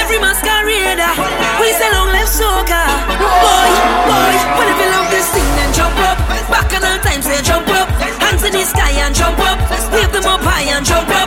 Every 0.00 0.18
masquerader. 0.20 1.12
We 1.60 1.72
sell 1.72 1.94
on 2.04 2.12
left 2.12 2.28
soccer. 2.28 2.86
Boy, 3.16 3.68
boy, 4.08 4.34
well 4.56 4.68
if 4.68 4.76
you 4.76 4.88
love 4.92 5.08
this 5.08 5.28
thing, 5.32 5.48
then 5.56 5.72
jump 5.72 5.96
up. 6.04 6.18
Back 6.52 6.68
on 6.76 6.84
all 6.84 7.00
times, 7.00 7.26
they 7.26 7.40
jump 7.40 7.68
up. 7.68 7.88
Hands 8.20 8.42
in 8.44 8.52
the 8.52 8.64
sky 8.64 8.92
and 9.00 9.14
jump 9.14 9.38
up. 9.40 9.58
Wave 9.92 10.12
them 10.12 10.26
up 10.28 10.42
high 10.44 10.68
and 10.68 10.84
jump 10.84 11.08
up. 11.08 11.25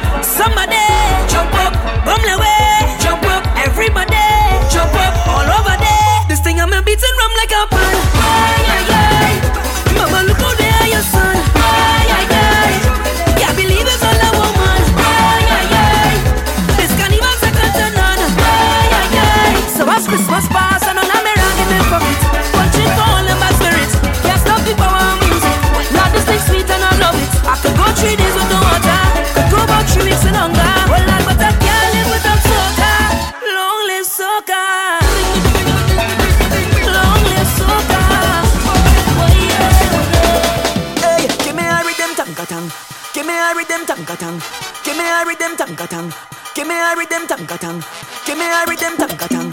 Give 46.55 46.67
me 46.67 46.76
a 46.76 46.95
rhythm, 46.95 47.27
tanka 47.27 47.57
tang. 47.57 47.84
Give 48.26 48.38
me 48.38 48.45
a 48.45 48.65
rhythm, 48.67 48.97
tanka 48.97 49.27
tang. 49.27 49.48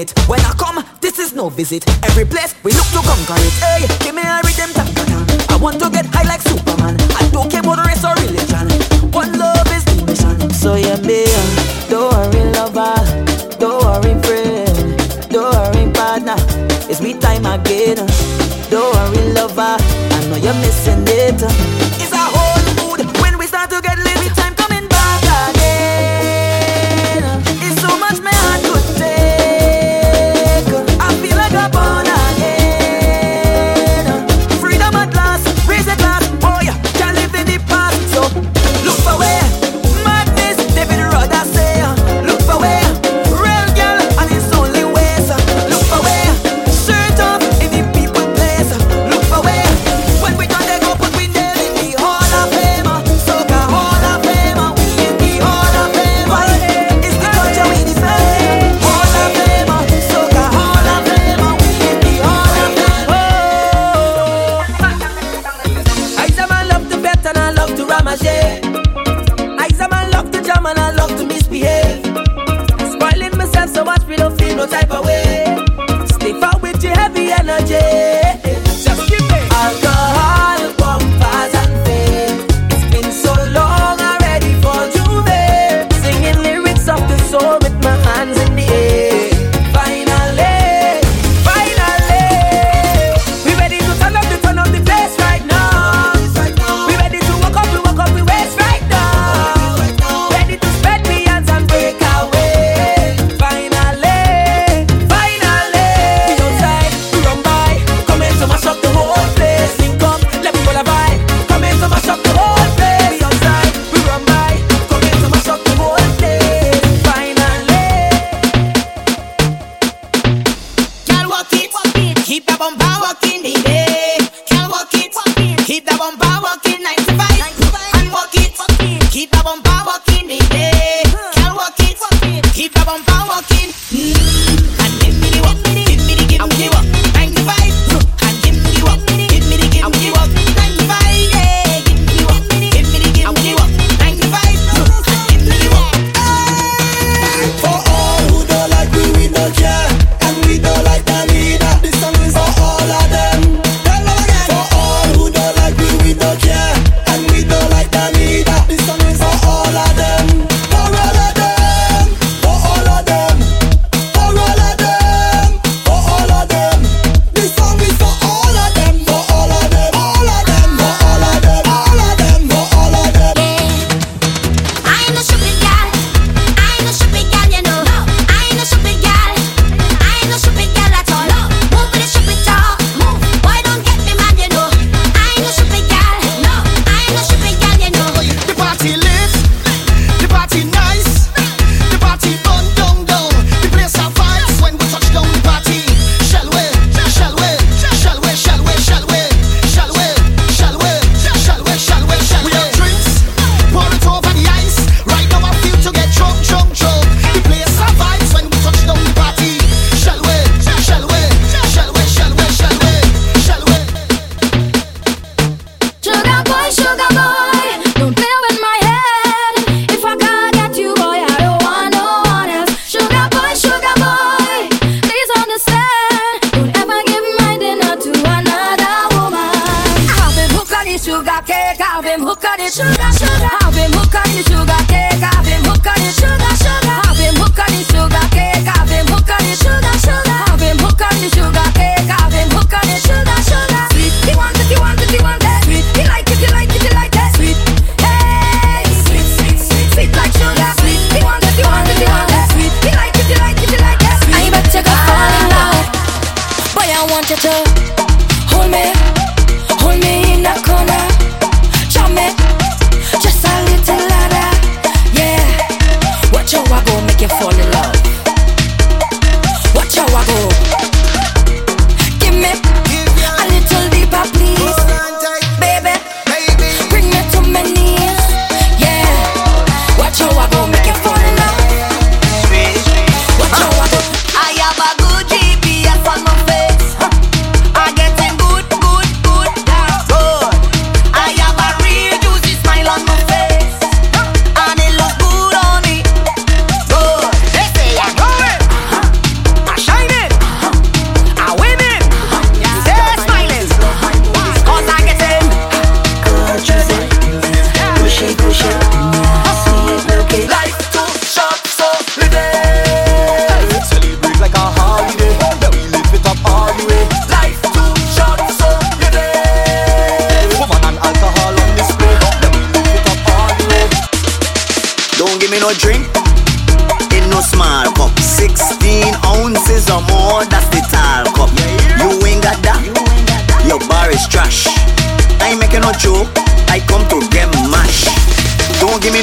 limit. 0.00 0.18
When 0.28 0.40
I 0.40 0.52
come, 0.52 0.84
this 1.00 1.18
is 1.18 1.34
no 1.34 1.48
visit. 1.48 1.86
Every 2.04 2.24
place 2.24 2.54
we 2.62 2.72
look 2.72 2.86
to 2.92 3.00
conquer 3.02 3.34
it. 3.36 3.52
Hey, 3.60 3.86
give 4.04 4.14
me 4.14 4.22
everything. 4.22 4.70
I 5.48 5.56
want 5.60 5.80
to 5.80 5.90
get 5.90 5.99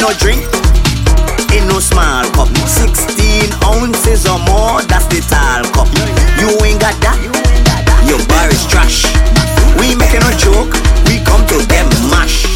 no 0.07 0.13
drink 0.19 0.43
in 1.51 1.67
no 1.67 1.79
small 1.79 2.23
cup. 2.31 2.47
16 2.65 3.51
ounces 3.63 4.25
or 4.25 4.39
more, 4.39 4.81
that's 4.87 5.07
the 5.11 5.19
tall 5.27 5.63
cup. 5.75 5.89
You 6.39 6.47
ain't 6.63 6.79
got 6.79 6.95
that? 7.03 7.19
Your 8.07 8.19
bar 8.27 8.47
is 8.47 8.63
trash. 8.67 9.03
We 9.75 9.95
making 9.99 10.23
a 10.23 10.33
joke, 10.39 10.71
we 11.11 11.19
come 11.27 11.43
to 11.51 11.59
them 11.67 11.87
mash. 12.07 12.47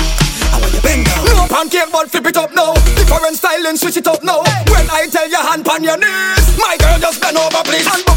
No 1.35 1.47
pancake 1.47 1.91
but 1.91 2.09
flip 2.09 2.27
it 2.27 2.37
up 2.37 2.53
now. 2.53 2.73
Different 2.95 3.35
styling, 3.35 3.75
switch 3.75 3.97
it 3.97 4.07
up 4.07 4.23
now. 4.23 4.43
When 4.71 4.87
I 4.89 5.07
tell 5.11 5.27
you 5.27 5.37
hand 5.37 5.65
pan 5.65 5.83
your 5.83 5.97
knees, 5.97 6.57
my 6.57 6.77
girl 6.79 6.99
just 6.99 7.19
bend 7.21 7.37
over 7.37 7.63
please. 7.63 8.10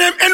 him 0.00 0.25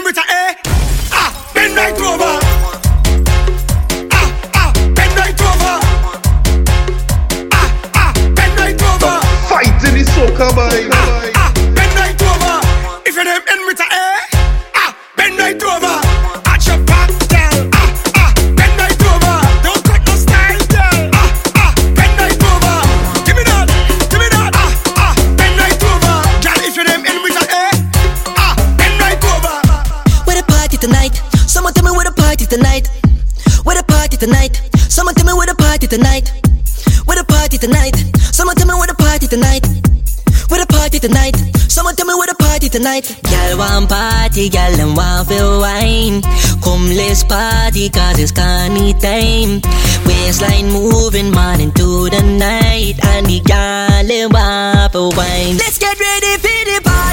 tonight. 42.83 43.17
Gal 43.23 43.59
want 43.59 43.89
party, 43.89 44.49
girl 44.49 44.81
and 44.81 44.97
want 44.97 45.29
feel 45.29 45.61
wine. 45.61 46.21
Come 46.63 46.89
let's 46.89 47.23
party, 47.23 47.89
cause 47.89 48.19
it's 48.19 48.33
Connie 48.33 48.95
time. 48.95 49.61
Waistline 50.05 50.67
moving 50.73 51.31
morning 51.31 51.71
to 51.73 52.11
the 52.11 52.23
night. 52.23 52.99
and 53.05 53.27
the 53.27 53.41
girl 53.41 54.11
and 54.11 54.33
want 54.33 54.93
feel 54.93 55.11
wine. 55.17 55.57
Let's 55.57 55.79
get 55.79 55.99
ready 55.99 56.35
for 56.39 56.61
the 56.71 56.81
party. 56.83 57.12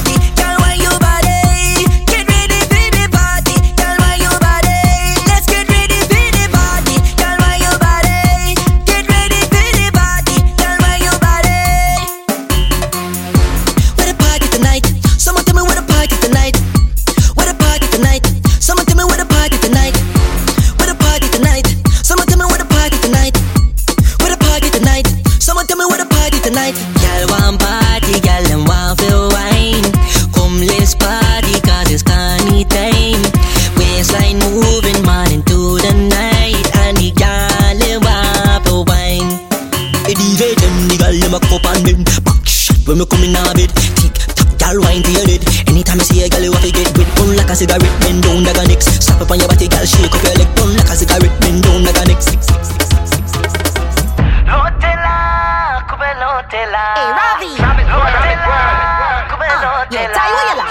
mechanics. 51.90 52.26
Lotela. 56.20 56.86
Hey, 56.98 57.14
ah, 57.16 57.40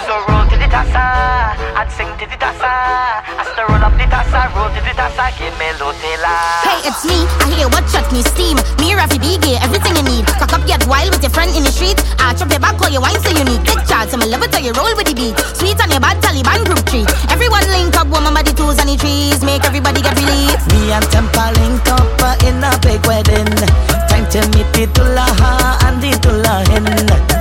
So 0.06 0.14
roll 0.28 0.44
to 0.46 0.56
the 0.58 0.68
and 0.68 1.90
sing 1.90 2.12
to 2.18 2.26
the. 2.26 2.36
As 2.38 3.50
roll 3.58 3.82
up 3.82 3.94
the 3.96 4.06
roll 4.54 4.70
to 4.70 4.80
the 4.84 4.94
give 5.38 5.54
me 5.58 5.68
lotela. 5.78 6.34
Hey, 6.62 6.88
it's 6.88 7.02
me. 7.04 7.26
I 7.40 7.50
hear 7.56 7.68
what 7.68 7.88
shot 7.90 8.10
me 8.12 8.22
steam. 8.22 8.58
Me, 8.78 8.94
Ravi, 8.94 9.18
big 9.18 9.42
everything 9.62 9.96
you 9.96 10.02
need. 10.02 10.26
Cock 10.38 10.52
up, 10.52 10.66
get 10.66 10.86
wild 10.86 11.10
with 11.10 11.22
your 11.22 11.30
friend 11.30 11.50
in 11.56 11.64
the 11.64 11.72
street. 11.72 11.98
I 12.18 12.34
chop 12.34 12.50
your 12.50 12.60
back, 12.60 12.78
call 12.78 12.90
your 12.90 13.02
wine 13.02 13.18
so 13.20 13.30
you 13.30 13.44
need. 13.44 13.64
Take 13.64 13.86
charge, 13.86 14.10
so 14.10 14.16
my 14.16 14.26
love 14.26 14.42
it 14.42 14.52
till 14.52 14.62
you 14.62 14.72
roll 14.72 14.94
with 14.94 15.06
the 15.06 15.14
beat. 15.14 15.38
Sweet 15.56 15.80
on 15.80 15.90
your 15.90 16.00
bad 16.00 16.22
Taliban 16.22 16.64
group 16.66 16.78
link 17.78 17.94
up, 17.96 18.08
woman 18.08 18.34
by 18.34 18.42
the 18.42 18.52
twos 18.52 18.78
and 18.78 18.88
the 18.90 18.96
trees, 18.96 19.42
make 19.42 19.64
everybody 19.64 20.02
get 20.02 20.14
relief. 20.18 20.58
Me 20.72 20.90
and 20.90 21.04
Tempa 21.12 21.54
link 21.58 21.86
up 21.86 22.42
in 22.42 22.58
a 22.62 22.72
big 22.82 23.00
wedding. 23.06 23.50
Time 24.10 24.26
to 24.34 24.40
meet 24.52 24.68
the 24.74 24.84
Tulaha 24.94 25.78
and 25.86 26.02
the 26.02 26.12
Tulahin. 26.18 26.86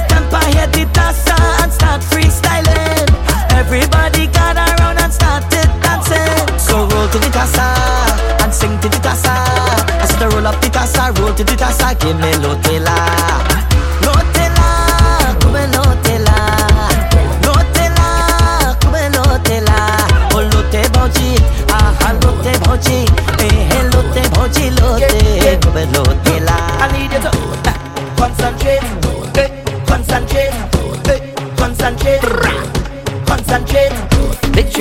Tempa 0.10 0.42
hit 0.54 0.70
the 0.74 0.86
tassa 0.94 1.38
and 1.64 1.72
start 1.74 2.02
freestyling. 2.02 3.10
Everybody 3.52 4.28
got 4.28 4.56
around 4.56 4.98
and 5.02 5.12
started 5.12 5.70
dancing. 5.82 6.46
So 6.60 6.86
roll 6.86 7.08
to 7.10 7.18
the 7.18 7.30
tassa 7.34 7.68
and 8.44 8.54
sing 8.54 8.78
to 8.82 8.88
the 8.90 9.00
tassa. 9.02 9.34
I 10.04 10.06
said 10.06 10.34
roll 10.34 10.46
up 10.46 10.62
the 10.62 10.70
tassa, 10.70 11.12
roll 11.20 11.34
to 11.34 11.44
the 11.44 11.56
tassa, 11.58 11.98
give 12.00 12.18
me 12.22 12.32
low 12.44 12.56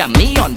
me 0.08 0.36
on 0.36 0.55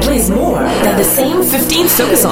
plays 0.00 0.30
more 0.30 0.58
than 0.58 0.96
the 0.96 1.04
same 1.04 1.42
15 1.42 1.88
songs. 1.88 2.23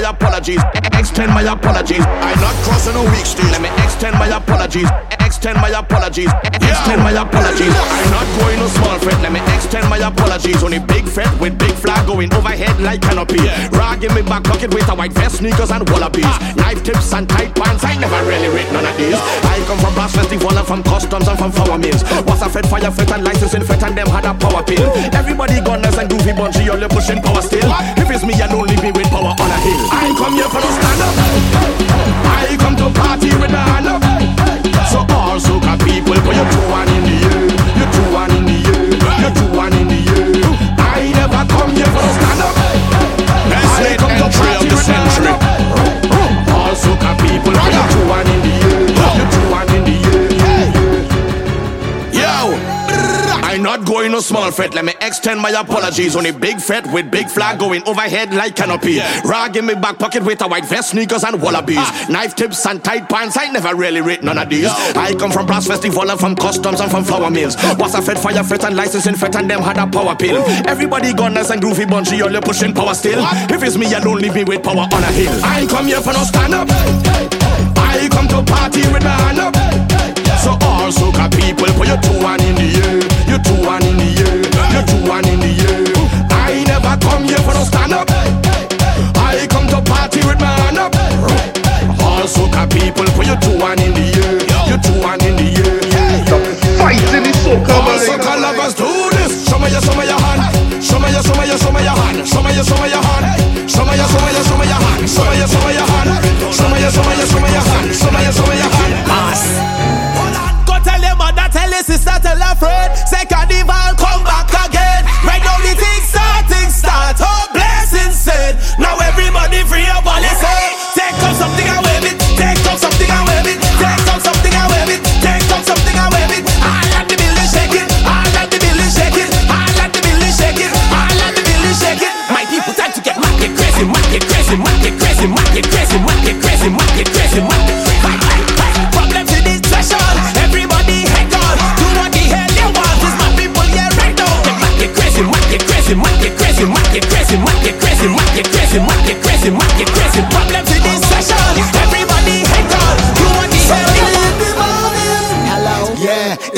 my 0.00 0.10
apologies. 0.10 0.60
Extend 0.92 1.32
my 1.32 1.42
apologies. 1.42 2.04
I'm 2.04 2.40
not 2.40 2.54
crossing 2.64 2.96
a 2.96 3.02
weak 3.12 3.24
street. 3.24 3.50
Let 3.50 3.62
me 3.62 3.70
extend 3.82 4.18
my 4.18 4.28
apologies 4.28 5.15
extend 5.36 5.60
my 5.60 5.68
apologies. 5.68 6.32
Extend 6.64 7.04
my 7.04 7.12
apologies. 7.12 7.68
I'm 7.68 8.10
not 8.10 8.26
going 8.40 8.58
no 8.58 8.68
small 8.72 8.98
fete. 8.98 9.20
Let 9.20 9.32
me 9.32 9.40
extend 9.52 9.84
my 9.88 9.98
apologies. 10.00 10.64
Only 10.64 10.78
big 10.80 11.04
fete 11.04 11.28
with 11.38 11.58
big 11.58 11.76
flag 11.76 12.06
going 12.06 12.32
overhead 12.32 12.80
like 12.80 13.02
canopy. 13.02 13.44
Rag 13.76 14.02
in 14.02 14.14
me 14.16 14.22
back 14.22 14.44
pocket 14.44 14.72
with 14.72 14.88
a 14.88 14.94
white 14.94 15.12
vest, 15.12 15.44
sneakers 15.44 15.70
and 15.70 15.84
wallabies. 15.90 16.32
Knife 16.56 16.82
tips 16.82 17.12
and 17.12 17.28
tight 17.28 17.54
pants. 17.54 17.84
I 17.84 18.00
never 18.00 18.16
really 18.24 18.48
read 18.48 18.72
none 18.72 18.86
of 18.86 18.96
these. 18.96 19.20
I 19.44 19.60
come 19.68 19.78
from 19.78 19.92
Brass 19.92 20.16
Festival 20.16 20.56
and 20.56 20.66
from 20.66 20.82
customs 20.82 21.28
and 21.28 21.38
from 21.38 21.52
flour 21.52 21.78
mills. 21.78 22.02
Was 22.24 22.40
a 22.40 22.48
fed 22.48 22.66
fire 22.66 22.90
fete 22.90 23.12
and 23.12 23.22
licensing 23.22 23.62
fete 23.62 23.82
and 23.84 23.96
them 23.96 24.08
had 24.08 24.24
a 24.24 24.32
power 24.32 24.64
pill. 24.64 24.88
Everybody 25.12 25.60
gunners 25.60 25.98
and 26.00 26.08
goofy 26.08 26.32
bunchy, 26.32 26.64
all 26.72 26.80
pushing 26.88 27.20
power 27.20 27.42
still. 27.42 27.68
If 28.00 28.08
it's 28.08 28.24
me, 28.24 28.32
I 28.40 28.48
don't 28.48 28.64
leave 28.64 28.82
me 28.82 28.90
with 28.90 29.12
power 29.12 29.36
on 29.36 29.50
a 29.52 29.58
hill. 29.60 29.84
I 29.92 30.16
come 30.16 30.32
here 30.32 30.48
for 30.48 30.64
no 30.64 30.70
stand 30.80 31.00
up. 31.04 31.14
I 32.24 32.56
come 32.56 32.76
to 32.80 32.88
party 32.88 33.36
with 33.36 33.52
the 33.52 33.60
hand 33.60 33.86
up. 33.86 34.45
So 34.90 34.98
all 35.10 35.38
soca 35.38 35.76
people, 35.84 36.14
put 36.22 36.36
your 36.36 36.48
two 36.52 36.64
one 36.70 36.88
in 36.88 37.02
the 37.02 37.16
air, 37.26 37.42
you 37.78 37.86
two 37.92 38.14
one 38.14 38.30
in 38.36 38.44
the 38.46 38.58
air, 38.70 38.75
going 53.86 54.12
no 54.12 54.20
small 54.20 54.50
fete. 54.50 54.74
Let 54.74 54.84
me 54.84 54.92
extend 55.00 55.40
my 55.40 55.50
apologies. 55.50 56.16
Only 56.16 56.32
big 56.32 56.60
fete 56.60 56.86
with 56.92 57.10
big 57.10 57.28
flag 57.30 57.58
going 57.58 57.82
overhead 57.86 58.34
like 58.34 58.56
canopy. 58.56 58.98
Rag 59.24 59.56
in 59.56 59.64
my 59.64 59.74
back 59.74 59.98
pocket 59.98 60.24
with 60.24 60.42
a 60.42 60.48
white 60.48 60.66
vest, 60.66 60.90
sneakers 60.90 61.24
and 61.24 61.40
wallabies. 61.40 61.78
Ah. 61.78 62.06
Knife 62.10 62.34
tips 62.34 62.66
and 62.66 62.82
tight 62.84 63.08
pants. 63.08 63.36
I 63.38 63.48
never 63.48 63.74
really 63.74 64.00
read 64.00 64.22
none 64.22 64.38
of 64.38 64.50
these. 64.50 64.66
I 64.68 65.14
come 65.14 65.30
from 65.30 65.46
brass 65.46 65.66
festival 65.66 66.10
and 66.10 66.18
from 66.18 66.34
customs 66.34 66.80
and 66.80 66.90
from 66.90 67.04
flour 67.04 67.30
mills. 67.30 67.56
Was 67.78 67.94
a 67.94 68.02
fed 68.02 68.18
fire 68.18 68.42
fete 68.42 68.64
and 68.64 68.76
licensing 68.76 69.14
fete 69.14 69.36
and 69.36 69.48
them 69.50 69.62
had 69.62 69.78
a 69.78 69.86
power 69.86 70.16
pill. 70.16 70.42
Everybody 70.66 71.14
gunners 71.14 71.50
and 71.50 71.62
groovy 71.62 71.88
bunchy, 71.88 72.20
all 72.22 72.30
your 72.30 72.42
pushing 72.42 72.74
power 72.74 72.94
still. 72.94 73.20
If 73.48 73.62
it's 73.62 73.76
me, 73.76 73.88
you 73.88 74.00
don't 74.00 74.20
leave 74.20 74.34
me 74.34 74.44
with 74.44 74.62
power 74.62 74.88
on 74.92 75.02
a 75.02 75.12
hill. 75.12 75.32
I 75.44 75.60
ain't 75.60 75.70
come 75.70 75.86
here 75.86 76.00
for 76.00 76.12
no 76.12 76.24
stand 76.24 76.54
up. 76.54 76.68
I 76.70 78.08
come 78.10 78.28
to 78.28 78.42
party 78.42 78.80
with 78.92 79.04
my 79.04 79.10
hand 79.10 79.38
up. 79.38 79.54
So 80.42 80.52
all 80.62 80.90
soca 80.92 81.26
people, 81.34 81.66
put 81.74 81.88
your 81.88 81.98
two 81.98 82.22
one 82.22 82.40
in 82.42 82.54
the 82.54 82.68
air, 82.86 82.95
one 85.08 85.26
in 85.28 85.40
the 85.40 85.52
air. 85.70 85.86
I 86.30 86.64
never 86.66 86.94
come 87.00 87.24
here 87.24 87.38
for 87.46 87.54
no 87.54 87.64
stand 87.64 87.92
up. 87.92 88.08
I 88.10 89.46
come 89.48 89.66
to 89.68 89.80
party 89.82 90.20
with 90.26 90.40
my 90.40 90.50
hand 90.66 90.78
up. 90.78 90.94
All 92.02 92.26
soca 92.26 92.66
people, 92.70 93.06
put 93.14 93.26
your 93.26 93.38
two 93.40 93.58
one 93.58 93.78
in 93.80 93.94
the 93.94 94.06
air, 94.18 94.36
your 94.68 94.78
two 94.82 94.98
one 95.02 95.20
in 95.22 95.36
the 95.36 95.48
air. 95.62 95.78
Fighting 96.78 97.26
is 97.30 97.36
soca, 97.44 97.74
All 97.74 97.98
soca 98.02 98.34
lovers 98.40 98.74
do 98.74 98.88
this. 99.16 99.46
Show 99.48 99.58
me 99.58 99.70
your, 99.70 99.80
show 99.80 99.94
me 99.94 100.06
your 100.06 100.18
hand. 100.18 100.82
Show 100.82 100.98
me 100.98 101.10
your, 101.12 101.22
show 101.22 101.34
me 101.38 101.46
your, 101.46 101.58
show 101.58 101.72
me 101.72 101.82
your 101.82 101.96
hand. 101.96 102.26
Show 102.26 102.42
me 102.42 102.54
your, 102.54 102.64
show 102.64 102.78
me 102.82 102.88
your 102.90 102.95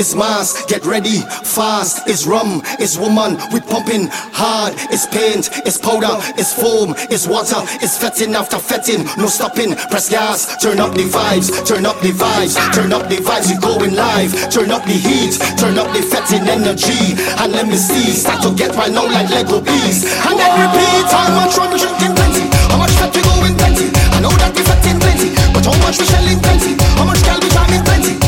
it's 0.08 0.16
mass. 0.16 0.64
Get 0.64 0.86
ready, 0.86 1.20
fast. 1.44 2.08
It's 2.08 2.24
rum, 2.24 2.64
it's 2.80 2.96
woman. 2.96 3.36
We 3.52 3.60
pumping 3.60 4.08
hard. 4.32 4.72
It's 4.88 5.04
paint, 5.04 5.52
it's 5.68 5.76
powder, 5.76 6.16
it's 6.40 6.56
foam, 6.56 6.96
it's 7.12 7.28
water, 7.28 7.60
it's 7.84 8.00
feting 8.00 8.32
after 8.32 8.56
feting. 8.56 9.04
No 9.20 9.28
stopping. 9.28 9.76
Press 9.92 10.08
gas. 10.08 10.56
Turn 10.64 10.80
up 10.80 10.96
the 10.96 11.04
vibes. 11.04 11.52
Turn 11.68 11.84
up 11.84 12.00
the 12.00 12.16
vibes. 12.16 12.56
Turn 12.72 12.92
up 12.92 13.04
the 13.12 13.20
vibes. 13.20 13.52
We 13.52 13.60
going 13.60 13.92
live. 13.92 14.32
Turn 14.48 14.70
up 14.72 14.84
the 14.88 14.96
heat. 14.96 15.36
Turn 15.60 15.76
up 15.76 15.92
the 15.92 16.00
feting 16.00 16.48
energy. 16.48 17.12
And 17.36 17.52
let 17.52 17.68
me 17.68 17.76
see. 17.76 18.08
Start 18.16 18.40
to 18.48 18.54
get 18.56 18.72
right 18.76 18.92
now 18.92 19.04
like 19.04 19.28
Lego 19.28 19.60
bees. 19.60 20.08
And 20.24 20.40
then 20.40 20.52
repeat. 20.56 21.04
How 21.12 21.36
much 21.36 21.52
rum 21.58 21.76
drinking 21.76 22.16
plenty? 22.16 22.48
How 22.72 22.80
much 22.80 22.96
fat 22.96 23.12
we 23.12 23.20
going 23.20 23.56
plenty? 23.60 23.92
I 24.16 24.20
know 24.24 24.32
that 24.40 24.56
we 24.56 24.64
feting 24.64 25.00
plenty, 25.00 25.36
but 25.52 25.64
how 25.68 25.76
much 25.84 26.00
we 26.00 26.06
shelling 26.08 26.40
plenty? 26.40 26.80
How 26.96 27.04
much 27.04 27.20
gal 27.24 27.40
we 27.44 27.48
jamming 27.52 27.84
plenty? 27.84 28.27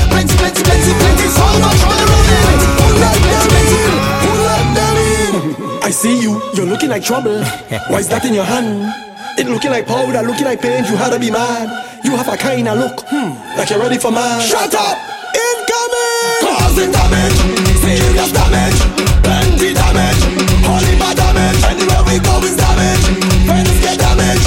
Plenty, 0.59 0.93
plenty. 0.99 1.27
So 1.31 1.47
much 1.63 1.83
on 1.87 1.95
the 1.95 2.07
road. 2.11 2.61
Who 2.81 2.87
let 2.99 3.19
them 3.31 3.51
in? 3.55 3.93
Who 4.25 4.33
let 4.49 4.67
them 4.75 4.97
in? 4.99 5.83
I 5.83 5.91
see 5.91 6.21
you, 6.21 6.41
you're 6.55 6.67
looking 6.67 6.89
like 6.91 7.03
trouble. 7.05 7.43
Why 7.89 7.99
is 7.99 8.09
that 8.09 8.25
in 8.25 8.35
your 8.35 8.45
hand? 8.45 8.93
It 9.39 9.47
looking 9.49 9.71
like 9.71 9.87
powder, 9.87 10.23
looking 10.23 10.45
like 10.45 10.61
paint, 10.61 10.89
you 10.89 10.97
had 10.97 11.11
to 11.11 11.19
be 11.19 11.31
mad. 11.31 11.69
You 12.05 12.17
have 12.17 12.29
a 12.29 12.37
kind 12.37 12.69
of 12.69 12.79
look, 12.79 13.01
hmm, 13.09 13.33
like 13.57 13.71
you're 13.71 13.79
ready 13.81 13.99
for 13.99 14.11
mad. 14.11 14.43
Shut 14.45 14.75
up! 14.75 14.99
Incoming! 15.33 16.41
Causing 16.45 16.93
damage, 16.93 17.39
serious 17.81 18.33
damage, 18.33 18.79
plenty 19.25 19.73
damage, 19.73 20.21
holy 20.65 20.95
damage. 20.97 21.61
Anywhere 21.65 22.03
we 22.05 22.17
go 22.21 22.41
is 22.45 22.57
damage. 22.57 23.05
Friends 23.49 23.81
get 23.81 23.99
damaged, 23.99 24.47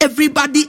Everybody 0.00 0.64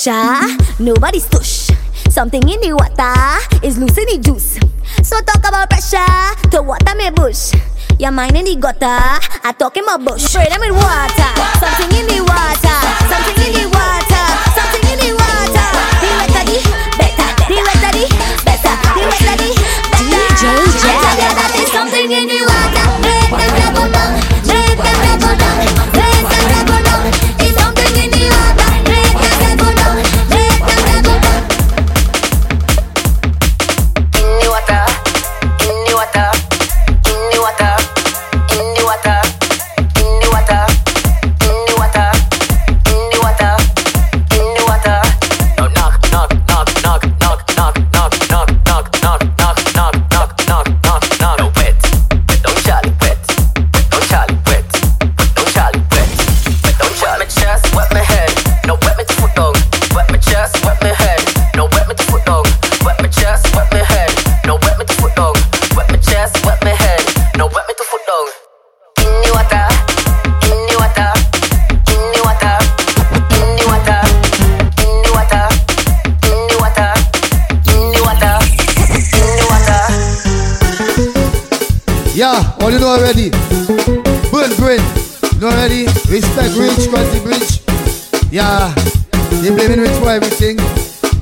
pressure, 0.00 0.56
touch. 1.30 1.70
Something 2.08 2.48
in 2.48 2.60
the 2.60 2.72
water 2.72 3.66
is 3.66 3.78
loose 3.78 3.98
in 3.98 4.06
the 4.06 4.18
juice. 4.18 4.58
So 5.02 5.20
talk 5.20 5.46
about 5.46 5.68
pressure 5.68 6.48
to 6.50 6.62
water 6.62 6.94
may 6.96 7.10
bush. 7.10 7.52
Your 7.98 8.10
mind 8.10 8.36
in 8.36 8.44
the 8.46 8.56
gutter, 8.56 8.86
I 8.86 9.52
talk 9.58 9.76
in 9.76 9.84
my 9.84 9.98
bush. 9.98 10.22
Spray 10.22 10.48
them 10.48 10.60
with 10.60 10.72
water. 10.72 11.09
know 82.90 83.02
already. 83.02 83.30
Burn, 84.30 84.50
brain. 84.58 84.82
You 85.34 85.40
know 85.40 85.48
already. 85.48 85.86
Respect 86.10 86.56
rich, 86.56 86.88
cross 86.90 87.06
the 87.14 87.20
bridge. 87.22 87.62
Yeah. 88.32 88.74
They 89.42 89.50
blaming 89.54 89.80
rich 89.80 89.96
for 89.98 90.10
everything. 90.10 90.56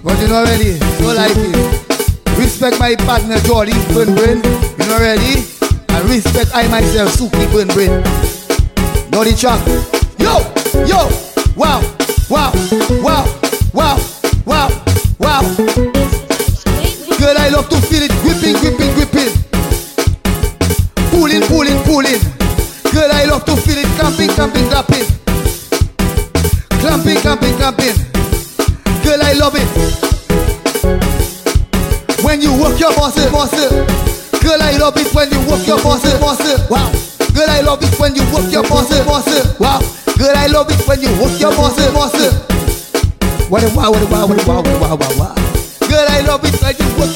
But 0.02 0.18
you 0.20 0.28
know 0.28 0.40
already. 0.44 0.78
No 1.00 1.12
like 1.12 1.36
it. 1.36 2.38
Respect 2.38 2.78
my 2.78 2.94
partner 2.96 3.38
Jordy, 3.40 3.76
burn 3.92 4.14
brain. 4.14 4.40
You 4.78 4.86
know 4.86 4.96
already. 4.96 5.44
And 5.88 6.04
respect 6.08 6.50
I 6.54 6.68
myself, 6.68 7.12
Suki, 7.12 7.44
burn 7.52 7.68
brain. 7.68 7.90
Know 9.10 9.24
the 9.24 9.36
track. 9.36 9.87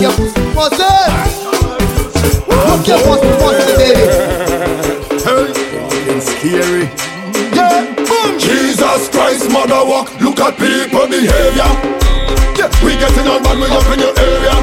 careful, 0.03 0.27
Moses. 0.55 1.47
Look 2.51 2.85
careful, 2.85 3.23
Moses, 3.39 3.71
baby. 3.79 4.03
scary. 6.21 6.91
Yeah, 7.55 7.87
boom. 7.95 8.39
Jesus 8.39 9.09
Christ, 9.11 9.49
mother 9.53 9.87
walk. 9.87 10.11
Look 10.21 10.41
at 10.41 10.59
people 10.59 11.07
behavior. 11.07 11.71
Yeah. 12.59 12.67
We 12.83 12.99
getting 12.99 13.29
on 13.31 13.43
bad, 13.45 13.59
we 13.63 13.71
up 13.71 13.87
in 13.95 14.01
your 14.03 14.15
area. 14.19 14.57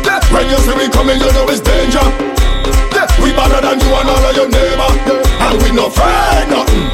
Yeah. 0.00 0.24
When 0.32 0.48
you 0.48 0.56
see 0.64 0.72
we 0.80 0.88
coming, 0.88 1.20
you 1.20 1.30
know 1.32 1.44
it's 1.52 1.60
danger. 1.60 2.06
Yeah. 2.96 3.04
We 3.20 3.36
better 3.36 3.60
than 3.60 3.80
you 3.80 3.92
and 3.92 4.08
all 4.08 4.24
of 4.24 4.34
your 4.34 4.48
neighbor. 4.48 4.90
And 5.44 5.62
we 5.62 5.72
no 5.72 5.88
afraid 5.88 6.48
nothing. 6.48 6.93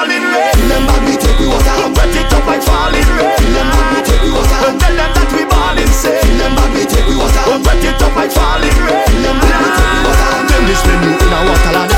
falling 0.00 0.24
rain. 0.32 0.52
Tell 0.56 0.68
them 0.68 0.86
back 0.86 1.02
we 1.04 1.14
take 1.16 1.38
we 1.38 1.46
water. 1.46 1.76
and 1.84 1.96
Wet 1.96 2.16
it 2.16 2.32
up 2.32 2.46
like 2.46 2.62
falling 2.62 3.10
rain. 3.20 3.36
Tell 3.36 3.52
them 3.52 3.68
back 3.68 3.86
we 3.92 4.00
take 4.08 4.22
we 4.24 4.30
water. 4.32 4.58
and 4.64 4.80
Tell 4.80 4.96
them 4.96 5.10
that 5.12 5.28
we 5.36 5.42
balling 5.44 5.84
insane. 5.84 6.20
Tell 6.24 6.38
them 6.40 6.52
back 6.56 6.70
we 6.72 6.84
take 6.88 7.06
we 7.08 7.16
water. 7.20 7.44
and 7.52 7.60
Wet 7.66 7.84
it 7.84 8.00
up 8.00 8.16
like 8.16 8.32
falling 8.32 8.78
rain. 8.80 9.04
Tell 9.04 9.22
them 9.28 9.36
back 9.44 9.60
we 9.60 9.68
take 9.76 9.92
we 9.92 10.00
water. 10.08 10.30
Them 10.48 10.62
this 10.64 10.82
menu 10.88 11.10
in 11.12 11.32
a 11.36 11.40
waterland. 11.44 11.89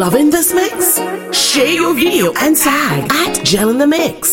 Loving 0.00 0.30
this 0.30 0.54
mix? 0.54 0.98
Share 1.30 1.74
your 1.74 1.92
video 1.92 2.32
and 2.40 2.56
tag 2.56 3.12
at 3.12 3.44
Jel 3.44 3.68
in 3.68 3.76
the 3.76 3.86
Mix. 3.86 4.29